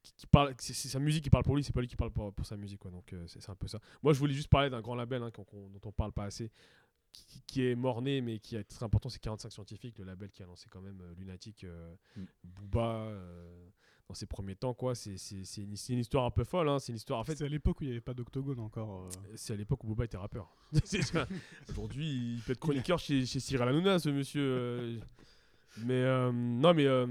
[0.02, 2.10] qui, qui parle, c'est sa musique qui parle pour lui, c'est pas lui qui parle
[2.12, 2.90] pour, pour sa musique, quoi.
[2.90, 3.80] Donc c'est un peu ça.
[4.02, 6.24] Moi, je voulais juste parler d'un grand label hein, qu'on- qu'on- dont on parle pas
[6.24, 6.50] assez,
[7.14, 10.42] qui, qui- est mort-né, mais qui est très important, c'est 45 Scientifiques, le label qui
[10.44, 12.24] a lancé quand même euh, Lunatic, euh, Mm.
[12.44, 12.96] Booba.
[13.08, 13.68] euh,
[14.08, 16.68] dans ses premiers temps, quoi, c'est c'est- c'est une, c'est une histoire un peu folle.
[16.68, 16.80] Hein.
[16.80, 17.20] C'est une histoire.
[17.20, 19.06] En fait, c'est à l'époque où il n'y avait pas d'octogone encore.
[19.06, 19.10] euh.
[19.36, 20.54] c'est à l'époque où Boba était rappeur.
[21.70, 24.42] Aujourd'hui, il peut être chroniqueur chez, chez Cyril Hanouna, ce monsieur.
[24.44, 25.00] euh.
[25.78, 27.08] Mais euh, non, mais euh,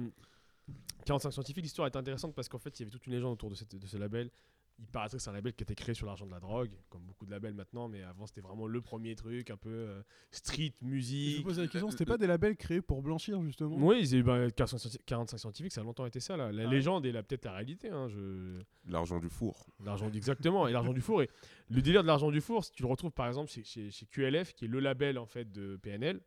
[1.07, 3.49] 45 scientifiques, l'histoire est intéressante parce qu'en fait, il y avait toute une légende autour
[3.51, 4.31] de, cette- de ce label.
[4.83, 6.71] Il paraîtrait que c'est un label qui a été créé sur l'argent de la drogue,
[6.89, 10.03] comme beaucoup de labels maintenant, mais avant, c'était vraiment le premier truc, un peu euh,
[10.31, 11.45] street, Je me musique.
[11.45, 13.77] posais la question, c'était pas des labels créés pour blanchir justement?
[13.77, 16.37] Oui, ils avaient- bah, 45 45 scientifiques, ça a longtemps été ça.
[16.39, 16.51] là.
[16.51, 17.91] La Ah légende et peut-être la réalité.
[17.91, 18.63] hein, je...
[18.87, 19.67] L'argent du four.
[19.85, 21.29] L'argent exactement et l'argent du four et
[21.69, 24.07] le délire de l'argent du four si tu le retrouves par exemple chez, chez, chez
[24.07, 26.21] QLF qui est le label en fait de PNL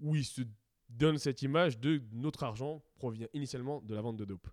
[0.00, 0.42] où ils se
[0.90, 4.48] donnent cette image de notre argent provient initialement de la vente de dope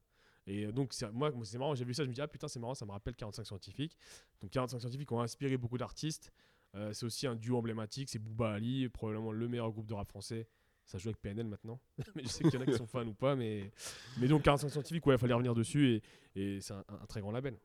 [0.47, 2.59] et euh, donc moi c'est marrant j'ai vu ça je me dis ah putain c'est
[2.59, 3.97] marrant ça me rappelle 45 scientifiques.
[4.41, 6.31] Donc 45 scientifiques ont inspiré beaucoup d'artistes.
[6.73, 10.07] Euh, c'est aussi un duo emblématique c'est Booba Ali probablement le meilleur groupe de rap
[10.09, 10.47] français.
[10.85, 11.79] Ça joue avec PNL maintenant.
[12.15, 13.71] Mais je sais qu'il y en a qui sont fans ou pas mais
[14.19, 16.01] mais donc 45 scientifiques ouais il fallait revenir dessus
[16.35, 17.57] et, c'est un- très grand label.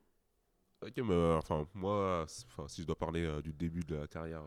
[0.83, 4.43] Ok, mais euh, enfin, moi, si je dois parler du début de la carrière,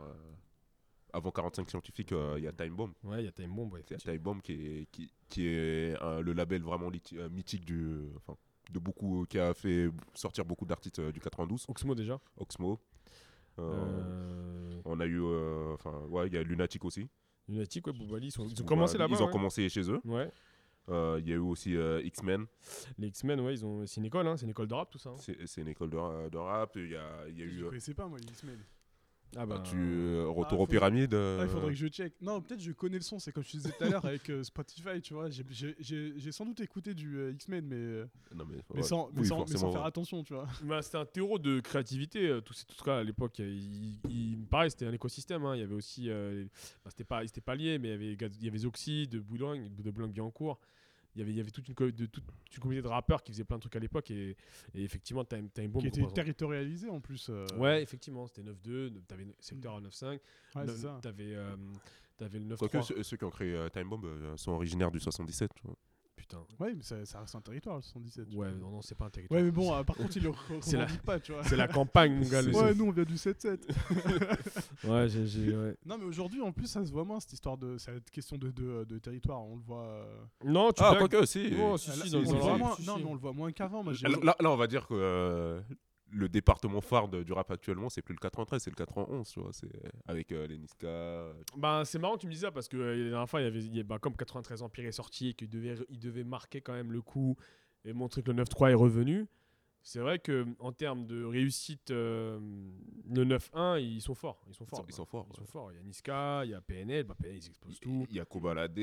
[1.13, 2.91] avant 45 scientifiques, euh, il y a Time Bomb.
[3.03, 3.97] Ouais, il y a Time Bomb, ouais, Il y a.
[3.97, 8.35] Time Bomb qui est, qui, qui est un- le label vraiment euh, mythique du, enfin,
[8.71, 11.65] de beaucoup, qui a fait sortir beaucoup d'artistes euh, du 92.
[11.67, 12.19] Oxmo déjà.
[12.37, 12.79] Oxmo.
[13.59, 17.07] Euh, Euh, On a eu, euh, enfin, ouais, il y a Lunatic aussi.
[17.47, 19.13] Lunatic, ouais, Boubali, ils, sont- ils ont commencé là-bas.
[19.17, 19.31] Ils ont ouais.
[19.31, 19.99] commencé chez eux.
[20.05, 20.31] Ouais.
[20.89, 22.45] Euh, Il y a eu aussi euh, X-Men.
[22.97, 23.85] Les X-Men, ouais, ils ont...
[23.85, 25.09] c'est une école, hein, c'est une école de rap tout ça.
[25.09, 25.15] hein.
[25.45, 26.71] C'est une école de, ra- de rap.
[26.77, 27.57] Il y a, il y a Je eu.
[27.59, 28.57] ne euh, connaissais pas, moi, les X-Men.
[29.37, 31.13] Ah bah, tu, euh, Retour Ah, aux pyramides.
[31.13, 32.13] Ah, euh, il faudrait que je check.
[32.21, 34.27] Non, peut-être je connais le son, c'est comme je te disais tout à l'heure avec
[34.29, 35.29] euh, Spotify, tu vois.
[35.29, 38.77] J'ai- J'ai j'ai- j'ai sans doute écouté du euh, X-Men, mais, euh, Non, mais, mais,
[38.77, 38.83] ouais.
[38.83, 39.87] sans, mais, Oui, sans, mais sans forcément, faire ouais.
[39.87, 40.47] attention, tu vois.
[40.63, 43.37] Bah, c'était un terreau de créativité, tout, tout ça à l'époque.
[43.39, 45.45] Il, il- pareil, c'était un écosystème.
[45.45, 46.45] hein, Il y avait aussi, euh,
[46.83, 49.69] bah, c'était pas, pas liés, mais il y avait, il y avait Zoxy de Boulogne,
[49.77, 50.59] de Boulogne-Billancourt.
[51.15, 52.23] Il y avait, il y avait toute une, co- de, toute
[52.55, 54.37] une communauté de rappeurs qui faisaient plein de trucs à l'époque et,
[54.75, 55.81] et effectivement, Time, Time Bomb.
[55.81, 57.27] qui était territorialisé en plus.
[57.29, 60.19] euh, Ouais, effectivement, c'était 9-2, t'avais secteur 9-5, ouais,
[61.01, 61.55] t'avais euh,
[62.17, 62.83] t'avais le Quoique 9-3.
[62.83, 65.51] ceux, ceux qui ont créé euh, Time Bomb euh, sont originaires du 77.
[65.55, 65.75] tu vois.
[66.29, 66.45] Putain.
[66.59, 68.29] Ouais, mais ça, ça reste un territoire, le 77.
[68.29, 69.39] tu Ouais, non, non, c'est pas un territoire.
[69.39, 71.43] Ouais, mais bon, euh, par contre, il le C'est la- revendique pas, tu vois.
[71.43, 72.41] C'est la campagne, mon gars.
[72.53, 73.59] Ouais, nous, on vient du 7-7.
[74.83, 75.75] Ouais, j'ai- j'ai- ouais.
[75.85, 77.77] non, mais aujourd'hui, en plus, ça se voit moins, cette histoire de.
[77.77, 79.41] Cette question de, de, de territoire.
[79.43, 79.83] On le voit.
[79.83, 81.09] euh, Non, tu Ah, blagues.
[81.09, 81.51] quoique, si.
[81.59, 83.03] Oh, si, si, on le voit moins- si, Non, si.
[83.03, 83.83] mais on le voit moins qu'avant.
[83.83, 85.61] Là, on va dire que euh,
[86.11, 89.51] le département phare du rap actuellement, c'est plus le 93, c'est le 91, tu vois.
[89.53, 89.69] C'est
[90.07, 90.87] avec euh, les Niska.
[90.87, 93.41] euh, Bah, c'est marrant que tu me dis ça parce que euh, la dernière fois,
[93.41, 96.61] il y avait, bah, comme 93 Empire est sorti et qu'il devait, il devait marquer
[96.61, 97.35] quand même le coup
[97.85, 99.27] et montrer que le 9-3 est revenu.
[99.81, 102.37] C'est vrai que en termes de réussite, euh,
[103.09, 104.39] le 9-1, ils sont forts.
[104.47, 104.85] Ils sont forts.
[104.87, 105.25] ils sont forts.
[105.31, 105.47] Ils sont ouais.
[105.47, 105.71] forts.
[105.71, 107.05] Il y a Niska, il y a PNL.
[107.05, 108.05] Bah, PNL, ils explosent tout.
[108.09, 108.77] Il y a Kobalade,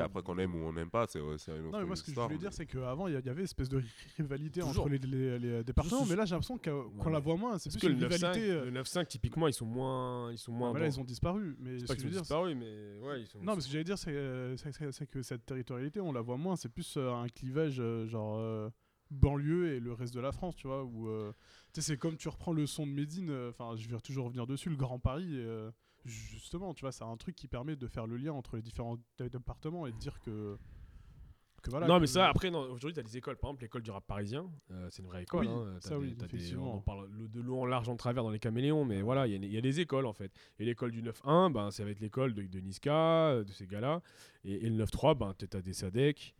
[0.00, 2.10] après qu'on aime ou on n'aime pas, c'est une autre Non, mais moi, ce que
[2.12, 3.82] je voulais mais- dire, c'est qu'avant, il y a- il y avait une espèce de
[4.18, 4.84] rivalité Toujours.
[4.84, 7.58] entre les, les- les départements, mais là, j'ai l'impression qu'on Ouais, la voit moins.
[7.58, 8.50] C'est plus que une le 9-5, rivalité.
[8.52, 10.30] euh, le 9-5, typiquement, ils sont moins.
[10.32, 11.56] Ils sont moins ah, mais là, ils ont disparu.
[11.58, 13.38] Mais C'est ce pas que je qu'ils veux ont disparu, mais ouais, ils sont.
[13.42, 16.36] Non, mais ce que j'allais dire, c'est euh, c'est- que cette territorialité, on la voit
[16.36, 16.56] moins.
[16.56, 18.68] C'est plus euh, un clivage euh, genre euh,
[19.12, 20.84] banlieue et le reste de la France, tu vois.
[20.84, 21.32] Où euh,
[21.78, 23.30] c'est comme tu reprends le son de Médine.
[23.30, 25.34] euh, Enfin, je vais toujours revenir dessus, le Grand Paris.
[25.36, 25.70] et, euh,
[26.04, 28.96] justement, tu vois, c'est un truc qui permet de faire le lien entre les différents
[29.18, 30.56] dé- départements et de dire que.
[31.62, 33.36] que voilà, non, que mais ça, après, aujourd'hui, tu as des écoles.
[33.36, 35.46] Par exemple, l'école du rap parisien, euh, c'est une vraie école.
[35.46, 38.24] Oui, hein, ça, des- oui, des- on parle le- de long en large en travers
[38.24, 40.32] dans les caméléons, mais voilà, il y, a- il y a des écoles en fait.
[40.58, 44.02] Et l'école du 9-1, ben, ça va être l'école de, de Niska, de ces gars-là.
[44.44, 46.34] Et, et le 9-3, ben, tu as des SADEC,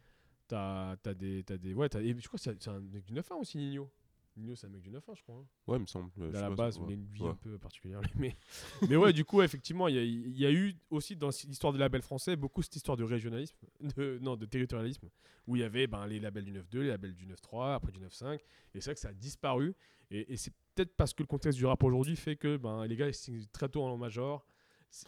[1.02, 1.42] tu as, des.
[1.44, 3.90] T'as des ouais, t'as- et je crois que c'est un mec du 9-1 aussi, Nino.
[4.36, 5.34] Nino, c'est un mec du 9-1, je crois.
[5.36, 5.44] hein.
[5.66, 6.10] Ouais, il me semble.
[6.34, 7.28] à la base, il a une vie Ouais.
[7.30, 8.00] un peu particulière.
[8.16, 8.34] Mais,
[8.88, 12.00] mais ouais, du coup, effectivement, il y y a eu aussi dans l'histoire des labels
[12.02, 13.56] français beaucoup cette histoire de régionalisme,
[13.96, 15.08] de, non, de territorialisme,
[15.46, 18.00] où il y avait ben, les labels du 9-2, les labels du 9-3, après du
[18.00, 18.38] 9-5.
[18.74, 19.74] Et c'est vrai que ça a disparu.
[20.10, 22.96] Et, et c'est peut-être parce que le contexte du rap aujourd'hui fait que ben, les
[22.96, 24.46] gars, ils signent très tôt en major.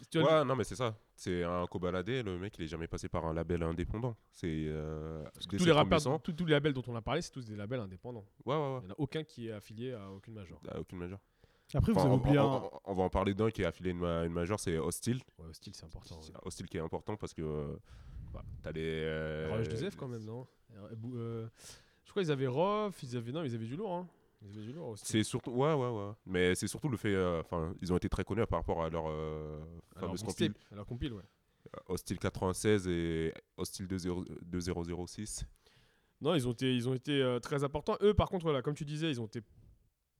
[0.09, 0.97] Tu Ouais, non, mais c'est ça.
[1.15, 4.15] C'est un Kobalade, le mec, il est jamais passé par un label indépendant.
[4.33, 4.47] C'est.
[4.67, 7.55] Euh, tous les rappeurs, tous, tous les labels dont on a parlé, c'est tous des
[7.55, 8.25] labels indépendants.
[8.45, 8.79] Ouais, ouais, ouais.
[8.81, 10.59] Il n'y en a aucun qui est affilié à aucune major.
[10.67, 11.19] Ah, aucune major.
[11.73, 12.61] Après, vous avez oublié on- un.
[12.63, 14.77] on- on va en parler d'un qui est affilié à une, ma- une major, c'est
[14.77, 15.21] Hostile.
[15.39, 16.15] Ouais, style, c'est important.
[16.19, 16.31] Ouais.
[16.43, 17.75] Hostile qui est important parce que euh,
[18.33, 18.81] bah, t'as des.
[19.05, 20.47] euh, Zef quand même, non?
[20.75, 21.47] Euh, euh,
[22.05, 23.93] Je crois qu'ils avaient Rof, ils avaient non, ils avaient du lourd.
[23.93, 24.07] Hein.
[25.05, 26.11] C'est surtout, ouais, ouais, ouais.
[26.25, 28.89] Mais c'est surtout le fait, euh, enfin, ils ont été très connus par rapport à
[28.89, 29.57] leur euh,
[29.95, 31.23] Alors, fameuse mixtape, compile, alors compile, ouais.
[31.87, 35.45] Hostile 96 et Hostile 20 2006.
[36.21, 37.97] Non, ils ont été, ils ont été euh, très importants.
[38.01, 39.41] Eux, par contre, voilà, comme tu disais, ils ont été,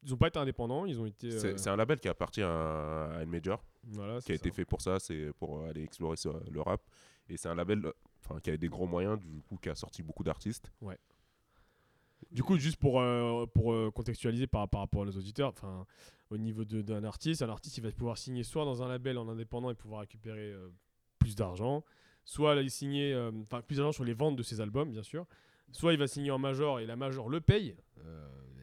[0.04, 0.86] ils ont pas été indépendants.
[0.86, 1.28] Ils ont été.
[1.32, 4.66] euh, C'est un label qui appartient à, à une major, voilà, qui a été fait
[4.66, 6.82] pour ça, c'est pour aller explorer ce- le rap.
[7.30, 10.04] Et c'est un label, euh, qui a des gros moyens, du coup, qui a sorti
[10.04, 10.72] beaucoup d'artistes.
[12.36, 15.88] Du coup, juste pour, euh, pour euh, contextualiser par, par rapport aux auditeurs, enfin,
[16.30, 19.30] au niveau d'un artiste, un artiste, il va pouvoir signer soit dans un label en
[19.30, 20.68] indépendant et pouvoir récupérer euh,
[21.18, 21.86] plus d'argent,
[22.26, 25.26] soit il signer, enfin, plus d'argent sur les ventes de ses albums, bien sûr.
[25.72, 27.74] Soit il va signer en major et la major le paye.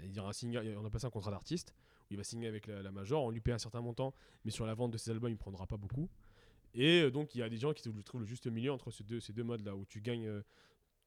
[0.04, 1.74] il y aura un signe- on appelle ça un contrat d'artiste,
[2.10, 4.12] où il va signer avec la, major, on lui paye un certain montant,
[4.44, 6.10] mais sur la vente de ses albums, il ne prendra pas beaucoup.
[6.74, 9.20] Et donc, il y a des gens qui trouvent le juste milieu entre ces deux,
[9.20, 10.42] ces deux modes-là, où tu gagnes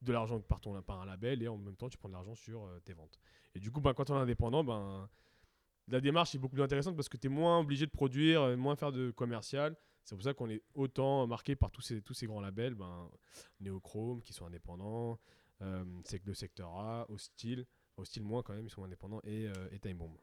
[0.02, 2.36] de l'argent par, ton, par un label et en même temps, tu prends de l'argent
[2.36, 3.20] sur euh, tes ventes.
[3.56, 5.10] Et du coup, ben, quand on est indépendant, ben,
[5.88, 8.58] la démarche est beaucoup plus intéressante parce que tu es moins obligé de produire, euh,
[8.58, 9.76] moins faire de commercial.
[10.04, 13.10] C'est pour ça qu'on est autant marqué par tous ces, tous ces grands labels, ben,
[13.60, 15.20] Neochrome, qui sont indépendants,
[15.62, 15.84] euh,
[16.26, 17.66] le secteur A, Hostile,
[17.98, 20.16] Hostile moins quand même, ils sont indépendants, et, euh, et Time Bomb.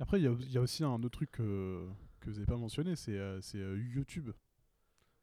[0.00, 1.88] Après, il y, a- aussi un autre truc que,
[2.20, 4.30] que vous n'avez pas mentionné, c'est euh, euh, YouTube.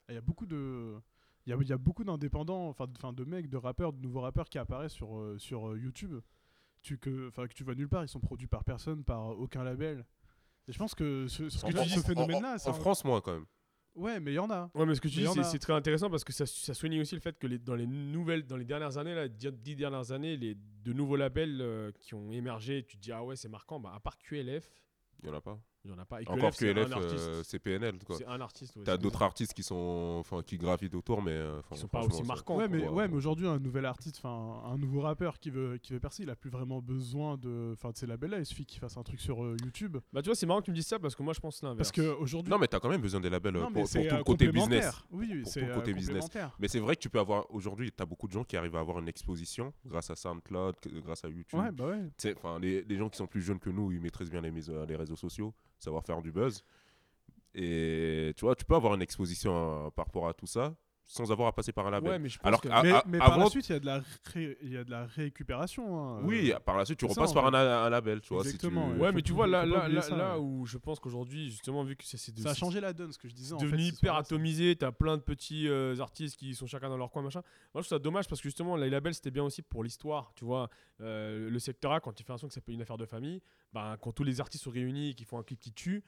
[0.09, 0.99] Il y a beaucoup de.
[1.45, 4.21] Il y a, il y a beaucoup d'indépendants, enfin de, mecs, de rappeurs, de nouveaux
[4.21, 6.19] rappeurs qui apparaissent sur, euh, sur euh, YouTube.
[6.81, 9.63] Tu, que, enfin, que tu vois nulle part, ils sont produits par personne, par aucun
[9.63, 10.05] label.
[10.67, 12.73] Et je pense que ce, ce, En, ce- en- ce en- phénomène-là, en- c'est en
[12.73, 13.45] France, moins quand même.
[13.93, 14.71] Ouais, mais il y en a.
[14.73, 17.01] Ouais, mais ce que tu Mais dis, c'est- très intéressant parce que ça, ça souligne
[17.01, 19.75] aussi le fait que les, dans les nouvelles, dans les dernières années, là, dix dix
[19.75, 23.35] dernières années, les de nouveaux labels euh, qui ont émergé, tu te dis ah ouais
[23.35, 24.65] c'est marquant, bah à part QLF,
[25.21, 25.59] Il y en a pas.
[25.83, 26.21] Il y en a pas.
[26.21, 27.97] Et Encore que LF, euh, c'est PNL.
[28.05, 28.15] quoi.
[28.15, 28.75] C'est un artiste.
[28.75, 32.03] ouais, T'as d'autres artistes qui sont, enfin, qui gravitent autour, mais euh, Qui sont pas
[32.05, 32.57] aussi marquants.
[32.57, 35.93] Ouais, mais, ouais, mais aujourd'hui, un nouvel artiste, enfin, un nouveau rappeur qui veut, qui
[35.93, 38.39] veut percer, il a plus vraiment besoin de, enfin, de ces labels-là.
[38.39, 39.97] Il suffit qu'il fasse un truc sur euh, YouTube.
[40.13, 41.63] Bah, tu vois, c'est marrant que tu me dises ça parce que moi, je pense
[41.63, 41.91] l'inverse.
[41.91, 42.51] Parce qu'aujourd'hui.
[42.51, 44.51] Non, mais t'as quand même besoin des labels euh, Non, pour, tout euh, le côté
[44.51, 45.01] business.
[45.09, 46.27] Oui, c'est tout le euh, côté business.
[46.59, 48.75] Mais c'est vrai que tu peux avoir aujourd'hui, tu as beaucoup de gens qui arrivent
[48.75, 51.59] à avoir une exposition grâce à SoundCloud, que- grâce à YouTube.
[51.59, 52.33] Ouais, bah ouais.
[52.37, 55.15] Enfin, les, les gens qui sont plus jeunes que nous, ils maîtrisent bien les réseaux
[55.15, 56.63] sociaux, savoir faire du buzz.
[57.53, 60.73] Et tu vois, tu peux avoir une exposition euh, par rapport à tout ça
[61.11, 62.09] sans avoir à passer par un label.
[62.09, 63.73] Ouais, mais je pense Alors que- qu'à- mais, à- mais par avant- la suite, il
[63.73, 64.01] y a de la,
[64.33, 65.99] ré- il y a de la récupération.
[65.99, 66.25] hein, euh.
[66.25, 68.43] Oui, par la suite, tu ça, repasses par un, un label, tu vois.
[68.43, 68.97] si tu- Exactement, ouais.
[68.97, 70.45] Ouais, mais tu vois, là, faut pas là, oublier là, ça, là ouais.
[70.45, 73.17] où je pense qu'aujourd'hui, justement, vu que c'est de- Ça a changé la donne, ce
[73.17, 73.53] que je disais.
[73.53, 76.97] en devenu fait, hyper atomisé, t'as plein de petits euh, artistes qui sont chacun dans
[76.97, 77.41] leur coin, machin.
[77.73, 80.31] Moi, je trouve ça dommage parce que justement, les labels, c'était bien aussi pour l'histoire,
[80.35, 80.69] tu vois.
[81.01, 83.05] Euh, le secteur A, quand il fait un son que ça peut une affaire de
[83.05, 83.41] famille,
[83.73, 86.03] ben, quand tous les artistes sont réunis et qu'ils font un clip qui tue,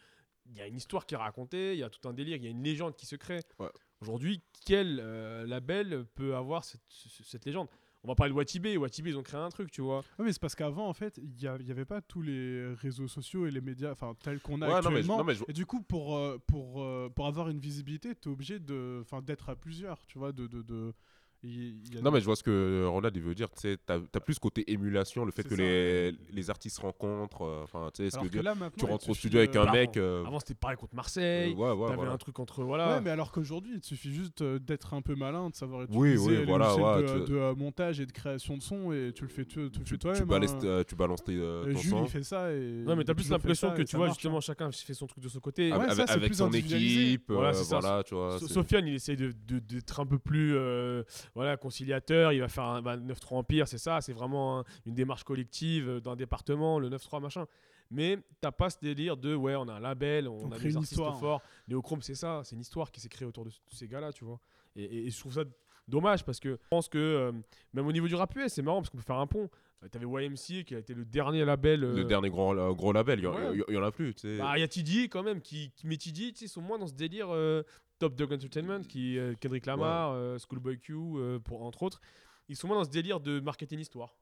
[0.45, 2.43] il y a une histoire qui est racontée, il y a tout un délire, il
[2.43, 3.39] y a une légende qui se crée.
[3.59, 3.69] Ouais.
[4.03, 7.67] Aujourd'hui, quel euh, label peut avoir cette, ce- cette légende?
[8.05, 8.75] On va parler de Watibé.
[8.75, 9.99] Watibé, ils ont créé un truc, tu vois.
[10.19, 13.45] Ouais, mais c'est parce qu'avant, en fait, il n'y avait pas tous les réseaux sociaux
[13.47, 15.17] et les médias enfin, tels qu'on a Ouais, non, mais je- actuellement.
[15.19, 18.27] non, mais je- Et du coup, pour, euh, pour, euh, pour avoir une visibilité, tu
[18.27, 20.33] es obligé de- enfin, d'être à plusieurs, tu vois.
[20.33, 20.93] De, de, de-
[21.43, 23.49] il- il y a Non, mais je vois ce que Ronald il veut dire.
[23.51, 25.61] Tu sais, t'as as plus côté émulation, le fait que ça.
[25.61, 27.43] les, les artistes rencontrent.
[27.43, 28.51] euh, Enfin, tu sais, ce que Alors je que veux dire.
[28.51, 29.97] là, maintenant, Tu il rentres au studio avec un Bah, mec.
[29.97, 31.53] euh, Avant, c'était pareil contre euh, Marseille.
[31.53, 32.11] ouais, ouais, T'avais voilà.
[32.13, 32.63] un truc entre.
[32.63, 32.95] Voilà.
[32.95, 36.09] Ouais, mais alors qu'aujourd'hui, il suffit juste euh, d'être un peu malin, de savoir Oui,
[36.11, 36.67] utiliser oui, les voilà,
[37.01, 39.69] de, tu- de, euh, montage et de création de son et tu le fais, tu,
[39.71, 40.19] tu le fais toi-même.
[40.21, 40.59] tu balances, hein.
[40.63, 42.51] euh, tu balances tes, euh, Jules, son il fait ça.
[42.53, 44.41] Et Ouais, mais t'as plus l'impression que tu vois, justement, hein.
[44.41, 45.71] chacun fait son truc de son côté.
[45.71, 47.25] avec, son équipe.
[47.31, 47.79] Voilà, euh, c'est ça.
[47.79, 48.39] voilà, tu vois.
[48.39, 51.03] Sofiane, il essaye d'être un peu plus euh,
[51.35, 52.31] voilà, conciliateur.
[52.33, 54.01] Il va faire un bah, 9-3 Empire, c'est ça.
[54.01, 57.45] C'est vraiment un- une démarche collective euh, d'un département, le 9-3 machin.
[57.91, 60.69] Mais t'as pas ce délire de ouais, on a un label, on, On a des
[60.69, 61.19] une artistes histoire.
[61.19, 61.41] forts.
[61.67, 62.41] Néochrome, c'est ça.
[62.43, 64.39] C'est une histoire qui s'est créée autour de ces gars-là, tu vois.
[64.75, 65.43] Et, et- et je trouve ça
[65.87, 67.31] dommage parce que je pense que euh,
[67.73, 69.49] même au niveau du rap US, c'est marrant parce qu'on peut faire un pont.
[69.83, 71.81] Euh, T'avais YMCA qui a été le dernier label.
[71.81, 73.49] Le dernier gros, euh, gros label, il y, en- Ouais.
[73.53, 74.15] il y- il y en a plus.
[74.39, 76.87] Bah, il y a TD quand même, qui, qui mais sais, ils sont moins dans
[76.87, 77.63] ce délire euh,
[78.03, 82.01] Top Dog Entertainment, qui euh, Kendrick Lamar, euh, Schoolboy Q, euh, pour, entre autres.
[82.49, 84.17] Ils sont moins dans ce délire de marketing histoire.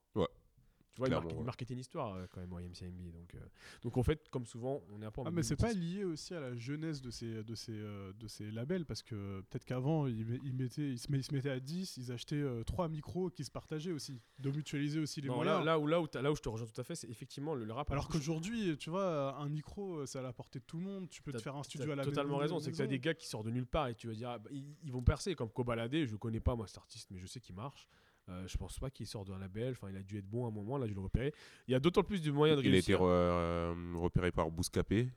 [0.94, 1.44] Tu vois, marquent- ouais.
[1.44, 3.12] marketing histoire euh, quand même, YMCMB.
[3.14, 3.40] Donc, euh,
[3.82, 6.04] donc en fait, comme souvent, on est un peu en Ah, mais c'est pas lié
[6.04, 9.64] aussi à la jeunesse de ces, de ces, euh, de ces labels parce que peut-être
[9.64, 12.64] qu'avant ils, ils mettaient, ils, se, met- ils se mettaient à 10, ils achetaient euh,
[12.66, 15.60] trois micros qui se partageaient aussi, de mutualiser aussi les Non, moyens.
[15.60, 17.10] là, là, où, là, où t'as- là où je te rejoins tout à fait, c'est
[17.10, 17.90] effectivement le, le rap.
[17.92, 21.10] Alors qu'aujourd'hui, tu vois, un micro, c'est à la portée de tout le monde.
[21.10, 23.14] Tu peux te faire un studio à la totalement raison, c'est que t'as des gars
[23.14, 25.36] qui sortent de nulle part et tu vas dire ah, bah, ils, ils vont percer
[25.36, 27.88] comme Kobalade, je connais pas moi cet artiste mais je sais qu'il marche.
[28.32, 30.48] Euh, je pense pas qu'il sort d'un label, enfin il a dû être bon à
[30.48, 31.34] un moment, là je le repérer.
[31.68, 33.00] Il y a d'autant plus de moyens de Il a été réussir.
[33.06, 35.10] re- euh, repéré par Bouscapé,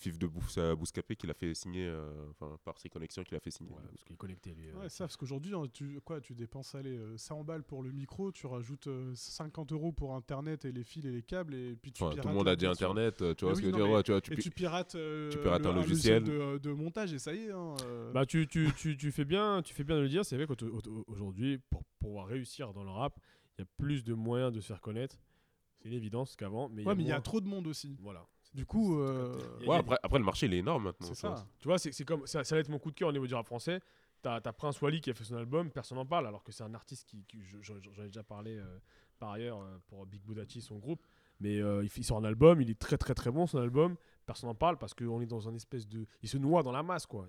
[0.00, 3.36] Fif de Bous- euh, Bouscapé, qui l'a fait signer, euh, enfin, par ses connexions, qu'il
[3.36, 3.70] a fait signer.
[3.72, 4.68] Ouais, parce qu'il est connecté lui.
[4.68, 4.74] euh.
[4.80, 7.90] Ouais, ça, parce qu'aujourd'hui, hein, tu, quoi, tu dépenses allez, euh, 100 balles pour le
[7.90, 11.74] micro, tu rajoutes euh, 50 euros pour Internet et les fils et les câbles, et
[11.74, 12.66] puis tu Enfin, tout pirates le monde a dit.
[12.66, 14.32] Internet, tu vois Mais ce oui, que je veux dire mais- ouais, tu vois, tu
[14.32, 16.22] Et pi- tu pirates, euh, tu pirates le- un logiciel.
[16.22, 17.50] de, de montage et ça y est.
[17.50, 18.12] hein, euh.
[18.12, 20.46] Bah tu, tu, tu, tu fais bien, tu fais bien de le dire, c'est vrai
[20.46, 23.18] qu'aujourd'hui pour pouvoir réussir dans le rap,
[23.58, 25.16] il y a plus de moyens de se faire connaître.
[25.80, 27.96] C'est une évidence qu'avant, mais ouais, mais il y a trop de monde aussi.
[28.00, 28.26] voilà.
[28.54, 31.06] Du coup, euh, Ouais, après, après, le marché, il est énorme maintenant.
[31.06, 31.36] c'est tu vois.
[31.36, 31.46] ça.
[31.58, 33.26] Tu vois, c'est c'est comme ça, ça va être mon coup de cœur au niveau
[33.26, 33.80] du rap français.
[34.22, 36.64] T'as as Prince Wally qui a fait son album, personne n'en parle, alors que c'est
[36.64, 38.78] un artiste qui, qui- je- je- j'en ai déjà parlé euh,
[39.20, 41.06] par ailleurs euh, pour Big Budachi, son groupe.
[41.40, 43.96] Mais euh, il, il sort un album, il est très très très bon son album.
[44.26, 46.82] Personne n'en parle parce qu'on est dans un espèce de, il se noie dans la
[46.82, 47.28] masse quoi.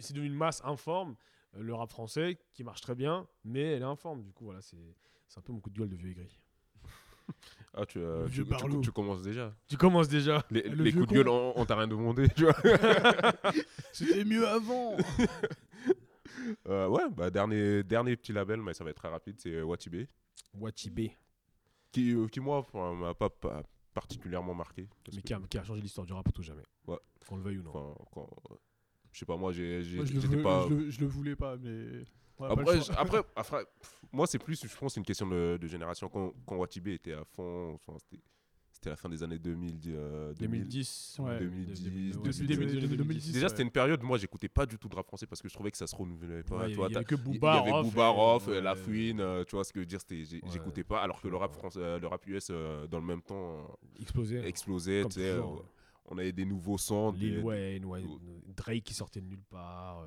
[0.00, 1.16] C'est devenu une masse informe.
[1.58, 4.22] le rap français qui marche très bien, mais elle est informe.
[4.22, 4.94] Du coup voilà, c'est
[5.26, 6.38] c'est un peu mon coup de gueule de vieux aigri.
[7.74, 9.54] Ah, tu, euh, tu, commences déjà.
[9.68, 10.44] Tu commences déjà.
[10.50, 12.56] Les, Le les vieux coups de gueule, on, on t'a rien demandé, tu vois.
[13.92, 14.96] C'était mieux avant.
[16.68, 19.64] Euh, ouais, bah, dernier, dernier petit label, mais ça va être très rapide, c'est euh,
[19.64, 20.08] Watibé.
[20.54, 21.14] Watibé,
[21.92, 23.62] Qui, euh, qui moi, m'a pas, pas
[23.92, 24.88] particulièrement marqué.
[25.14, 26.62] mais qui a, qui a changé l'histoire du rap pour tout jamais.
[26.86, 26.96] Ouais.
[27.26, 27.70] Qu'on le veuille ou non.
[27.74, 28.30] enfin, quand-
[29.12, 30.66] je sais pas, moi, j'ai, j'ai- Moi, je, le pas.
[30.68, 32.04] je le- je le voulais pas, mais.
[32.40, 36.08] Après, après, après, pff, moi, c'est plus, je pense, une question de, de génération.
[36.08, 38.22] Quand, quand Watibé était à fond, enfin, c'était,
[38.70, 39.80] c'était la fin des années 2000.
[39.88, 40.60] euh, 2000.
[40.60, 41.16] 2010.
[41.18, 41.38] Ouais.
[41.40, 42.96] 2010, ouais, Depuis c'est début des années 2010.
[42.96, 43.32] 2010.
[43.32, 43.48] Déjà, ouais.
[43.50, 45.70] c'était une période, moi, j'écécoutais pas du tout de rap français parce que je trouvais
[45.72, 46.58] que ça se renouvelait pas.
[46.60, 47.16] Ouais, il y avait que
[48.10, 50.00] Rof, ouais, La Fouine, euh, tu vois ce que je veux dire,
[50.52, 53.22] j'écoutais pas, alors que le rap, français, euh, le rap US, euh, dans le même
[53.22, 55.62] temps, euh, explosait, toujours, euh, ouais.
[56.06, 57.10] on avait des nouveaux sons.
[57.12, 57.84] Lil des- Wayne,
[58.56, 60.04] Drake qui sortait de nulle part.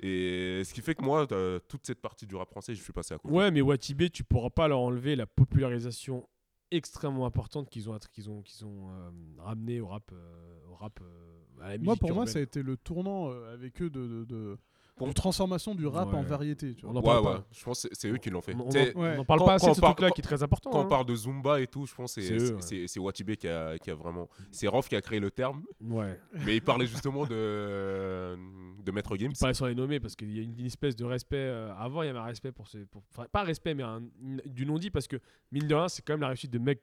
[0.00, 2.92] Et ce qui fait que moi, euh, toute cette partie du rap français, je suis
[2.92, 3.34] passé à côté.
[3.34, 6.28] Ouais, mais Watibé, tu pourras pas leur enlever la popularisation
[6.70, 11.00] extrêmement importantes qu'ils ont, qu'ils ont, qu'ils ont euh, ramené au rap, euh, au rap
[11.00, 14.06] euh, à la musique Moi, pour moi, ça a été le tournant avec eux de,
[14.06, 14.58] de, de-
[14.98, 16.74] Pour- de transformation du rap en variété.
[16.74, 16.92] Tu vois.
[16.94, 17.32] On en Ouais, parle ouais.
[17.34, 17.46] pas.
[17.52, 18.54] Je pense que c'est- eux qui l'ont fait.
[18.54, 19.14] On- on Tu sais, en- Ouais.
[19.16, 20.70] on en parle Quand- pas assez de ce truc-là qui est très important.
[20.70, 20.88] Quand on hein.
[20.88, 22.20] parle de Zumba et tout, je pense que
[22.60, 24.28] C'est Watibé qui a, qui a vraiment.
[24.50, 26.18] C'est Rof qui a créé le terme, Ouais.
[26.44, 28.36] mais il parlait justement de,
[28.84, 29.32] de Maître Games.
[29.38, 31.36] Pas sans les nommer parce qu'il y a une, une espèce de respect.
[31.38, 32.78] euh, avant, il y avait un respect pour ce.
[32.78, 35.16] pour- Enfin, pas respect, mais un- une- du non-dit parce que,
[35.52, 36.82] mine de rien, c'est quand même la réussite de mecs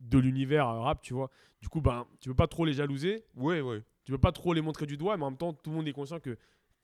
[0.00, 1.30] de l'univers euh, rap, tu vois.
[1.60, 3.82] Du coup, ben, tu veux pas trop les jalouser, Ouais, ouais.
[4.04, 5.88] tu veux pas trop les montrer du doigt, mais en même temps, tout le monde
[5.88, 6.36] est conscient que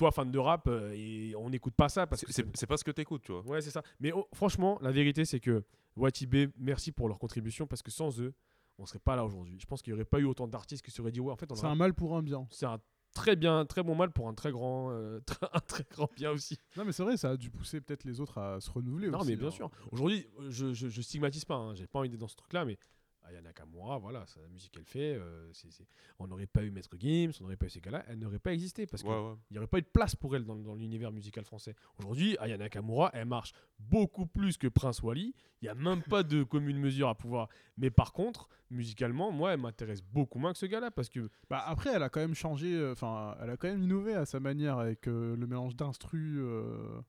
[0.02, 2.76] toi, fan de rap, euh, et on n'écoute pas ça parce C'est- que C'est pas
[2.76, 3.42] ce que t'écoutes, tu vois.
[3.46, 3.82] Ouais, c'est ça.
[4.00, 5.62] Mais oh, franchement, la vérité, c'est que
[5.96, 8.34] Watibé, merci pour leur contribution parce que sans eux,
[8.78, 9.56] on serait pas là aujourd'hui.
[9.60, 11.36] Je pense qu'il y aurait pas eu autant d'artistes qui se seraient dit, ouais, en
[11.36, 12.48] fait, on C'est a- un mal pour un bien.
[12.50, 12.80] c'est un
[13.14, 15.20] très bien, très bon mal pour un très grand, euh,
[15.52, 16.56] un très grand bien aussi.
[16.76, 19.20] Non, mais c'est vrai, ça a dû pousser peut-être les autres à se renouveler Non,
[19.20, 19.50] aussi, mais bien hein.
[19.52, 19.70] sûr.
[19.92, 21.54] Aujourd'hui, je, je, je stigmatise pas.
[21.56, 21.74] Hein.
[21.74, 22.76] J'ai pas envie d'être dans ce truc-là, mais
[23.24, 25.14] Aya Nakamura, voilà, c'est la musique qu'elle fait.
[25.14, 25.86] euh, c'est- c'est-
[26.18, 28.52] On n'aurait pas eu Maître Gims, on n'aurait pas eu ces gars-là, elle n'aurait pas
[28.52, 29.34] existé parce qu'il ouais.
[29.50, 31.74] n'y aurait pas eu de place pour elle dans, dans l'univers musical français.
[31.98, 35.34] Aujourd'hui, Aya Nakamura, elle marche beaucoup plus que Prince Wally.
[35.60, 37.48] Il n'y a même pas de commune mesure à pouvoir.
[37.76, 41.62] Mais par contre, musicalement, moi, elle m'intéresse beaucoup moins que ce gars-là parce que Bah,
[41.66, 44.40] après, elle a quand même changé, euh, enfin, elle a quand même innové à sa
[44.40, 46.38] manière avec euh, le mélange d'instru.
[46.40, 47.00] euh,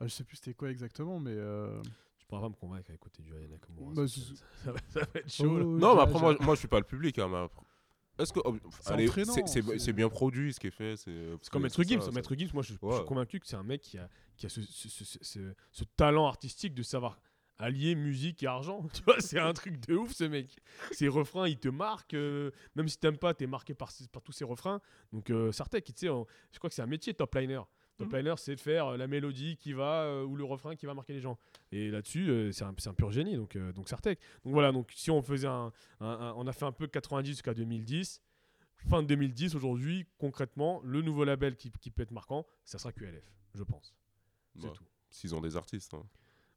[0.00, 1.34] ah, je sais plus c'était quoi exactement, mais.
[2.28, 3.92] Euh, pourras pas me convaincre à écouter du Aya Nakamura.
[3.94, 5.58] Bah, ça, c'est- ça va, ça va être chaud.
[5.58, 5.64] là.
[5.64, 7.18] oh, Non, mais après, moi, moi, je suis pas le public.
[7.18, 7.62] Hein, mais après-
[8.18, 8.40] Est-ce que.
[8.44, 8.56] oh,
[9.78, 10.96] C'est bien produit ce qui est fait.
[10.96, 12.10] C'est C'est comme Maître Gims.
[12.12, 14.62] Maître Gims, moi, je, suis convaincu que c'est un mec qui a, qui a ce,
[14.62, 17.20] ce- ce- ce- ce- ce talent artistique de savoir
[17.60, 18.82] allier musique et argent.
[18.94, 20.56] Tu vois, c'est un truc de ouf, ce mec.
[20.92, 22.14] Ses refrains, ils te marquent.
[22.14, 24.80] euh, même si t'aimes pas, t'es marqué par, par tous ses refrains.
[25.12, 27.62] Donc, euh, Sartek, tu sais, je crois que c'est un métier top liner.
[27.98, 30.86] Top liner, c'est de faire euh, la mélodie qui va euh, ou le refrain qui
[30.86, 31.36] va marquer les gens.
[31.72, 33.36] Et là-dessus, euh, c'est un, pur génie.
[33.36, 34.18] Donc, euh, donc Sartek.
[34.44, 34.70] Donc voilà.
[34.72, 38.22] Donc si on faisait un, un- un- on a fait un peu 90 jusqu'à 2010.
[38.88, 42.92] Fin de 2010, aujourd'hui, concrètement, le nouveau label qui, qui peut être marquant, ça sera
[42.92, 43.92] QLF, je pense.
[44.56, 44.84] C'est tout.
[45.10, 45.94] S'ils ont des artistes.
[45.94, 46.04] hein.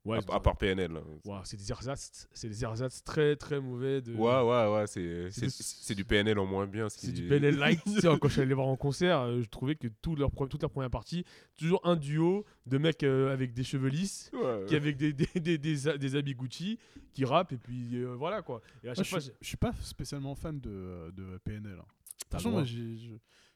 [0.03, 0.91] Ouais, à, à part PNL.
[0.93, 1.01] là.
[1.25, 4.01] Ouais, c'est des ersatz, c'est des ersatz très très mauvais.
[4.01, 4.13] De...
[4.15, 4.87] Ouais, ouais, ouais.
[4.87, 6.89] C'est C'est c'est- du PNL en moins bien.
[6.89, 7.79] ce C'est du PNL light.
[7.83, 10.15] Tu sais, quand je suis allé les voir en concert, euh, je trouvais que tout
[10.15, 11.23] leur, toute leur première partie,
[11.55, 14.65] toujours un duo de mecs euh, avec des cheveux lisses, Ouais.
[14.67, 16.79] qui avec des, des, des, des, des habits Gucci,
[17.13, 18.61] qui rappent, et puis euh, voilà quoi.
[18.83, 21.77] Et à chaque je, fois, suis, je suis pas spécialement fan de, de PNL.
[21.79, 21.85] hein.
[22.29, 23.11] T'as le Franchement, moi, j'ai- je,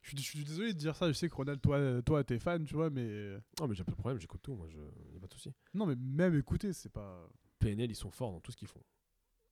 [0.06, 1.08] je suis- suis désolé de dire ça.
[1.08, 3.38] Je sais que Ronald, toi, toi t'es fan, tu vois, mais.
[3.60, 4.78] Non, mais j'ai pas de problème, j'écoute tout, moi, je...
[5.14, 5.52] y a pas de souci.
[5.74, 7.28] Non, mais même écouter, c'est pas.
[7.60, 8.82] PNL, ils sont forts dans tout ce qu'ils font.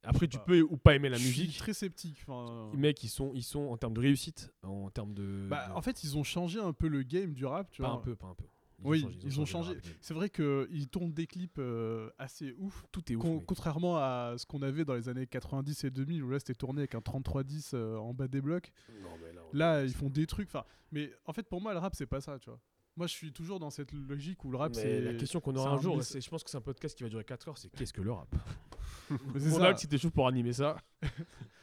[0.05, 1.57] Après, tu peux ou pas aimer la Je suis musique.
[1.57, 2.25] très sceptique.
[2.73, 5.47] Les mecs, ils sont, ils sont en termes de réussite, en termes de.
[5.49, 7.87] Bah, de- en fait, ils ont changé un peu le game du rap, tu pas
[7.89, 7.97] vois.
[7.97, 8.43] un peu, pas un peu.
[8.83, 9.77] oui, ils ont changé.
[10.01, 12.83] C'est vrai qu'ils tournent des clips euh, assez ouf.
[12.91, 13.21] Tout est ouf.
[13.21, 16.53] con- contrairement à ce qu'on avait dans les années 90 et 2000 où là c'était
[16.53, 18.73] tourné avec un 3310 euh, en bas des blocs.
[19.01, 20.47] Non, mais là, Là, ils font des trucs.
[20.49, 22.59] Enfin, mais en fait, pour moi, le rap c'est pas ça, tu vois.
[22.95, 25.01] Moi, je suis toujours dans cette logique où le rap c'est.
[25.01, 27.09] la question qu'on aura un un jour, je pense que c'est un podcast qui va
[27.09, 28.27] durer 4 heures, c'est qu'est-ce que le rap?
[29.37, 29.75] C'est ça.
[29.77, 30.77] si t'es chaud pour animer ça.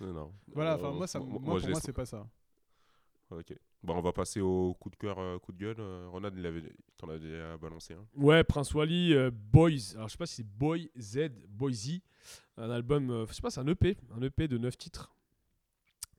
[0.01, 0.33] Non, non.
[0.55, 2.27] Voilà, Euh, enfin, moi, ça, moi- pour moi, c'est pas ça.
[3.31, 3.55] Ok.
[3.83, 5.77] Bon, on va passer au coup de cœur, euh, coup de gueule.
[5.79, 6.63] Euh, Ronald, il avait,
[6.97, 8.05] t'en as déjà balancé un.
[8.15, 9.95] Ouais, Prince Wally, euh, Boys.
[9.95, 12.03] Alors, je sais pas si c'est Boy Z, Boysy.
[12.57, 13.97] Un album, euh, je sais pas, c'est un EP.
[14.17, 15.15] Un EP de 9 titres.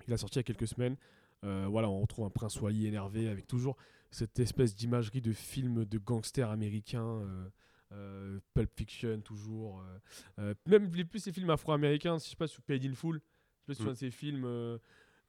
[0.07, 0.95] Il a sorti il y a quelques semaines.
[1.43, 3.75] Euh, voilà, on retrouve un Prince Wally énervé avec toujours
[4.11, 7.05] cette espèce d'imagerie de film de gangsters américains.
[7.21, 7.49] euh,
[7.93, 9.83] euh, Pulp Fiction, toujours.
[10.39, 13.17] euh, même les plus ces films afro-américains, je sais pas, sur Paid in Full.
[13.17, 13.85] Je sais pas si tu Mm.
[13.85, 14.79] vois de ces films.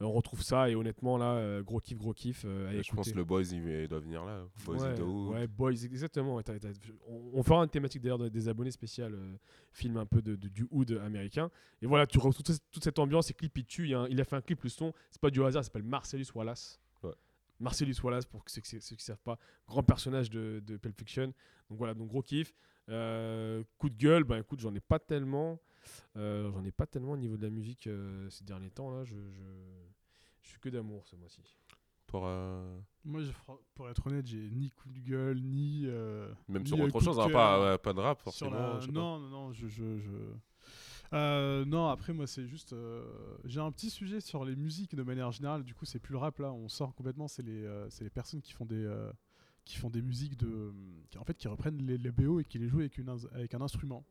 [0.03, 2.42] Euh, on retrouve ça et honnêtement, là, euh, gros kiff, gros kiff.
[2.44, 4.44] euh, à je pense que le Boys, il, doit venir là.
[4.64, 6.40] Boys ouais, ouais, Boys, exactement.
[7.09, 9.34] on, on fera une thématique d'ailleurs de- des abonnés spécial, euh,
[9.72, 11.50] film un peu de, de- du hood américain.
[11.80, 13.88] Et voilà, tu retrouves toute, toute cette ambiance, ces clips, il tue.
[13.88, 15.64] Il, a un- il a fait un clip, le son, c'est pas du hasard, il
[15.64, 16.80] s'appelle Marcellus Wallace.
[17.03, 17.12] Ouais.
[17.61, 19.38] Marcellus Wallace, pour ceux, qui- ceux qui savent pas,
[19.68, 21.26] grand personnage de, de Pulp Fiction.
[21.70, 22.53] Donc voilà, donc gros kiff.
[22.88, 25.61] Euh, coup de gueule, ben écoute, j'en ai pas tellement.
[26.16, 27.88] Euh, j'en ai pas tellement au niveau de la musique
[28.28, 28.90] ces derniers temps.
[28.90, 29.40] là Je, je,
[30.43, 31.40] je suis que d'amour ce mois-ci.
[32.07, 33.30] Pour, euh, Moi, je-
[33.74, 35.84] pour être honnête, j'ai ni coup de gueule, ni.
[35.86, 38.51] euh, Même ni, sur euh, autre chose, hein, pas, ouais, pas de rap forcément.
[38.51, 39.01] la- je sais pas.
[39.01, 39.66] Non, non, non, je.
[39.68, 40.34] je, je-
[41.14, 42.72] Euh, non, après, moi, c'est juste.
[42.72, 43.05] euh,
[43.45, 45.62] J'ai un petit sujet sur les musiques de manière générale.
[45.62, 47.28] Du coup, c'est plus le rap là, on sort complètement.
[47.28, 48.84] C'est les, euh, c'est les personnes qui font des.
[48.84, 49.11] euh,
[49.64, 50.72] qui font des musiques de.
[51.11, 53.55] qui, en fait, qui reprennent les, les BO et qui les jouent avec, une, avec
[53.55, 54.05] un instrument.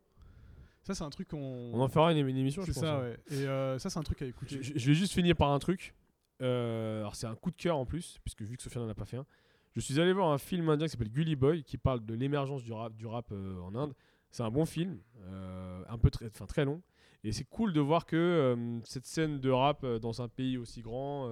[0.84, 1.72] Ça, c'est un truc qu'on.
[1.74, 2.84] On en fera une, une émission, je C'est pense.
[2.90, 3.02] ça, hein.
[3.02, 3.20] ouais.
[3.32, 4.62] Et euh, ça, c'est un truc à écouter.
[4.64, 5.94] Je vais juste finir par un truc.
[6.42, 8.96] Euh, alors c'est un coup de cœur en plus, puisque vu que Sofiane n'en a
[8.96, 9.26] pas fait un.
[9.74, 12.64] Je suis allé voir un film indien qui s'appelle Gully Boy, qui parle de l'émergence
[12.64, 13.94] du rap, du rap euh, en Inde.
[14.32, 16.82] C'est un bon film, euh, un peu très, enfin, très long.
[17.24, 21.30] Et c'est cool de voir que cette scène de rap dans un pays aussi grand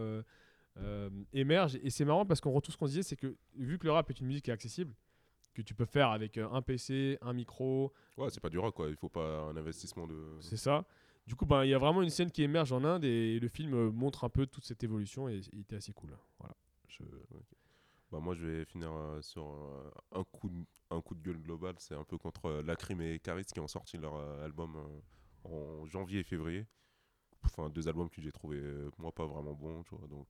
[1.34, 1.80] émerge.
[1.82, 4.08] Et c'est marrant parce qu'on retrouve ce qu'on disait, c'est que vu que le rap
[4.12, 4.94] est une musique qui est accessible,
[5.56, 8.90] que tu peux faire avec un PC, un micro, Ouais, c'est pas du rock, quoi.
[8.90, 10.38] Il faut pas un investissement de.
[10.42, 10.86] c'est ça.
[11.30, 13.48] Du coup, ben, il y a vraiment une scène qui émerge en Inde et le
[13.48, 16.18] film euh, montre un peu toute cette évolution et il était assez cool.
[16.40, 16.56] Voilà.
[16.88, 17.04] Je-
[18.12, 21.38] Bah, moi, je vais finir euh, sur euh, un, coup de, un coup de gueule
[21.38, 21.76] global.
[21.78, 24.76] C'est un peu contre Lacrim et Caris qui ont sorti leur album
[25.44, 26.66] en janvier et février.
[27.44, 28.60] Enfin, deux albums que j'ai trouvé,
[28.98, 29.84] moi, pas vraiment bons.
[29.84, 30.26] Tu vois, donc,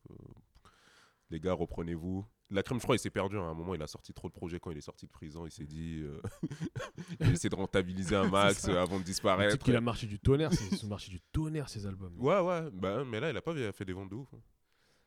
[1.29, 2.25] les gars, reprenez-vous.
[2.51, 3.37] Lacrim, je crois, il s'est perdu.
[3.37, 3.43] hein.
[3.43, 5.45] À un moment, il a sorti trop de projets quand il est sorti de prison.
[5.45, 5.99] Il s'est dit.
[6.01, 6.19] euh,
[7.19, 9.53] il essaie de rentabiliser un max euh, avant de disparaître.
[9.53, 12.15] type qu'il a marché du tonnerre, c'est ce marché du tonnerre ces albums.
[12.17, 14.27] Ouais, ouais, bah, mais là, il a pas fait des ventes de ouf.
[14.33, 14.39] hein,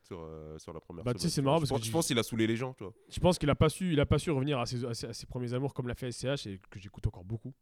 [0.02, 1.32] Sur, euh, sur la première Bah, tu sais, semaine.
[1.34, 2.94] c'est marrant Je parce que pense- je pense qu'il a saoulé les gens, tu vois.
[3.08, 5.06] Je pense qu'il a pas su, il a pas su revenir à ses, à ses-
[5.08, 7.52] à ses premiers amours comme l'a fait SCH et que j'écoute encore beaucoup.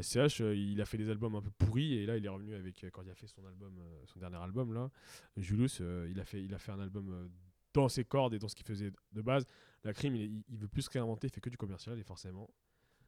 [0.00, 2.54] SCH, euh, il a fait des albums un peu pourris et là il est revenu
[2.54, 4.90] avec euh, quand il a fait son album, son dernier album là,
[5.36, 5.80] Julius,
[6.10, 7.30] il a fait, il a fait un album
[7.74, 9.46] dans ses cordes et dans ce qu'il faisait de base.
[9.84, 12.48] La crime, il, il- veut plus se réinventer, il fait que du commercial et forcément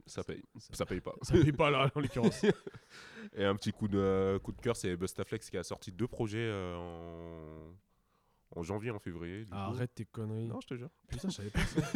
[0.07, 0.43] Ça paye.
[0.59, 1.15] ça, Ça paye pas.
[1.23, 2.45] ça paye pas là en l'occurrence.
[3.37, 6.39] Et un petit coup de, coup de cœur, c'est Bustaflex qui a sorti deux projets
[6.51, 9.41] euh, en, en janvier, en février.
[9.45, 9.57] du coup.
[9.57, 10.47] Arrête tes conneries.
[10.49, 10.91] Non, je te jure.
[11.09, 11.81] Putain, je savais pas ça.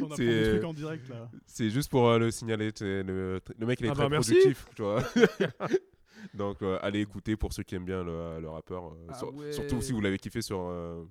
[0.00, 1.30] On apprend C'est- des trucs en direct là.
[1.46, 2.70] C'est juste pour euh, le signaler.
[2.80, 4.32] Le, le mec, il est Ah très bah, merci.
[4.32, 5.02] productif, tu vois.
[6.32, 8.92] Donc, euh, allez écouter pour ceux qui aiment bien le, le rappeur.
[8.92, 9.52] euh, Ah sur- ouais.
[9.52, 11.04] Surtout si vous l'avez kiffé sur, euh,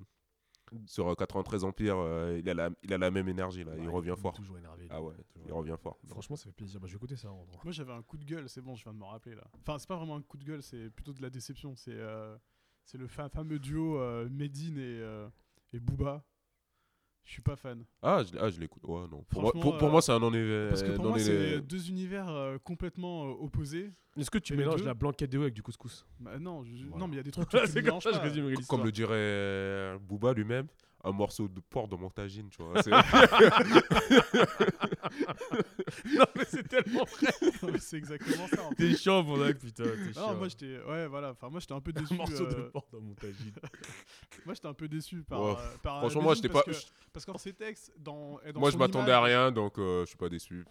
[0.88, 3.74] sur euh, 93 Empire, euh, il, a la, il a la même énergie, là.
[3.78, 4.34] il revient est fort.
[4.34, 4.88] Toujours énervé.
[4.89, 5.97] Ah ouais, Toujours il revient fort.
[6.07, 6.80] Franchement, ça fait plaisir.
[6.80, 7.32] Bah, je vais écouter ça.
[7.32, 7.45] en.
[7.64, 9.43] Moi j'avais un coup de gueule, c'est bon, je viens de me rappeler là.
[9.59, 11.76] Enfin, c'est pas vraiment un coup de gueule, c'est plutôt de la déception.
[11.76, 12.36] C'est euh,
[12.86, 15.30] c'est le fa- fameux duo euh, Medine et, euh,
[15.74, 16.26] et Booba.
[17.26, 17.84] Je suis pas fan.
[18.02, 18.84] Ah, je, ah, je l'écoute.
[18.86, 19.24] Ouais, non.
[19.30, 21.10] Pour, moi, Franchement, pour, pour euh, moi, c'est un non éve- Parce que pour non
[21.12, 23.92] moi, c'est deux univers euh, complètement euh, opposés.
[24.18, 26.06] Est-ce que tu mélanges la blanquette de veau avec du couscous?
[26.20, 26.98] Bah, non, je- Voilà.
[27.00, 28.04] non, mais il y a des trucs que tu mélanges.
[28.68, 30.68] Comme le dirait Booba lui-même,
[31.04, 32.82] un morceau de porc dans mon tagine, tu vois.
[32.82, 32.89] c'est-
[36.18, 37.34] non, mais c'est tellement vrai.
[37.80, 38.70] C'est exactement ça.
[38.78, 39.84] T'es chiant, mon acte, putain.
[39.84, 40.36] T'es chiant.
[40.36, 42.14] moi j'étais ouais voilà, enfin moi j'étais un peu un déçu.
[42.16, 43.51] morceau de euh, porc dans mon tagine.
[44.45, 46.64] moi j'étais un peu déçu par, Ouais, euh, par Franchement, moi, j'étais pas.
[46.64, 50.08] parce que- parce qu'en ses textes dans, Moi, je m'attendais à rien, donc euh, je
[50.08, 50.66] suis pas déçu.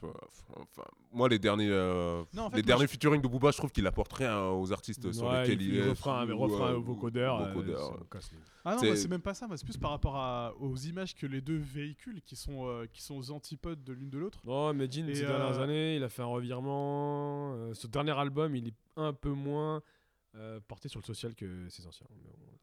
[0.56, 3.58] Enfin, moi, les derniers, euh, Non, en fait, les moi, derniers featuring de Booba, je
[3.58, 5.88] trouve qu'il apporte rien aux artistes sur Ouais, lesquels il il, est.
[5.90, 7.40] refrain, mais refrain euh, au vocodeur.
[7.40, 7.54] euh,
[8.64, 10.21] Ah non, C'est- même pas ça, c'est plus par rapport à,
[10.60, 14.10] aux images que les deux véhiculent qui sont, euh, qui sont aux antipodes de l'une
[14.10, 14.40] de l'autre.
[14.44, 17.54] Jean, Et, ces dernières euh, années, il a fait un revirement.
[17.54, 19.82] Euh, ce dernier album, il est un peu moins
[20.34, 22.06] euh, porté sur le social que ses anciens.
[22.10, 22.58] Mais bon,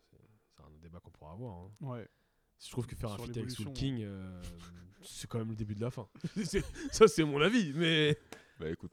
[0.56, 1.56] c'est un débat qu'on pourra avoir.
[1.56, 1.70] hein.
[1.82, 2.08] Ouais.
[2.64, 3.72] Je trouve que faire un feat avec Soul.
[3.74, 4.42] King, euh,
[5.02, 6.08] c'est quand même le début de la fin.
[6.92, 8.18] Ça, c'est mon avis, mais.
[8.60, 8.92] Bah écoute,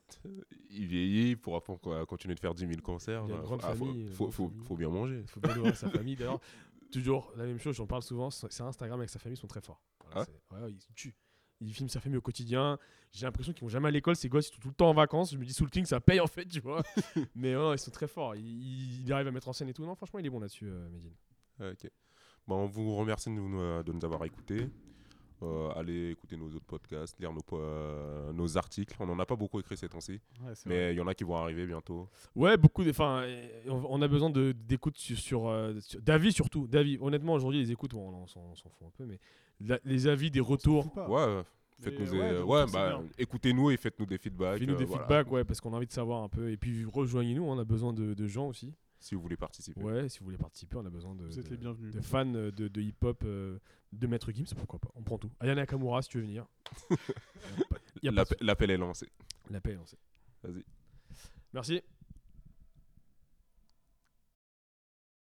[0.71, 1.61] il vieillit, il pourra
[2.07, 3.25] continuer de faire 10 000 concerts.
[3.27, 4.64] Il y a une Ah, grande faut- famille, Faut, grande faut, famille.
[4.64, 5.19] faut bien manger.
[5.23, 6.14] Il faut bien nourrir sa famille.
[6.14, 6.39] D'ailleurs,
[6.91, 8.30] toujours la même chose, j'en parle souvent.
[8.30, 9.82] C'est Instagram avec sa famille sont très forts.
[10.11, 11.14] Voilà, Ah ouais, ils tuent.
[11.61, 12.78] Ils filment sa famille au quotidien.
[13.12, 14.14] J'ai l'impression qu'ils vont jamais à l'école.
[14.14, 15.32] Ces gosses, ils sont tout le temps en vacances.
[15.32, 16.82] Je me dis, Soul King, ça paye en fait, tu vois.
[17.34, 18.34] Mais ils sont très forts.
[18.37, 19.84] Ils, ils arrivent à mettre en scène et tout.
[19.84, 21.14] Non, franchement, il est bon là-dessus, euh, Medine.
[21.61, 21.91] Ok.
[22.47, 24.68] Bon, on vous remercie de nous, euh, de nous avoir écoutés.
[25.43, 28.95] Euh, allez écouter nos autres podcasts, lire nos, euh, nos articles.
[28.99, 31.24] On n'en a pas beaucoup écrit ces temps-ci, Ouais, mais il y en a qui
[31.24, 32.09] vont arriver bientôt.
[32.34, 32.89] Ouais, beaucoup.
[32.89, 33.24] Enfin,
[33.68, 36.66] on, a besoin de- d'écoute sur, sur, euh, sur- d'avis surtout.
[36.66, 36.97] D'avis.
[37.01, 39.18] Honnêtement, aujourd'hui, les écoutes, bon, on s'en fout un peu, mais
[39.61, 40.87] la- les avis, des retours.
[41.11, 41.43] Ouais,
[41.80, 42.18] faites-nous des-
[42.72, 44.59] bah, écoutez-nous et faites-nous des feedbacks.
[44.59, 45.03] Fais-nous euh, des voilà.
[45.05, 46.51] feedbacks, ouais, parce qu'on a envie de savoir un peu.
[46.51, 48.72] Et puis rejoignez-nous, on a besoin de, de gens aussi.
[48.99, 49.81] Si vous voulez participer.
[49.83, 51.95] Ouais, si vous voulez participer, on a besoin de, Vous êtes de- les bienvenus.
[51.95, 53.59] de fans euh, de, de hip-hop, euh,
[53.93, 54.91] de Maître Gims, pourquoi pas.
[54.95, 55.31] On prend tout.
[55.41, 56.47] Ayane Nakamura, si tu veux venir.
[58.41, 59.09] L'appel est lancé.
[59.51, 59.97] L'appel est lancé.
[60.43, 60.65] Vas-y.
[61.53, 61.83] Merci.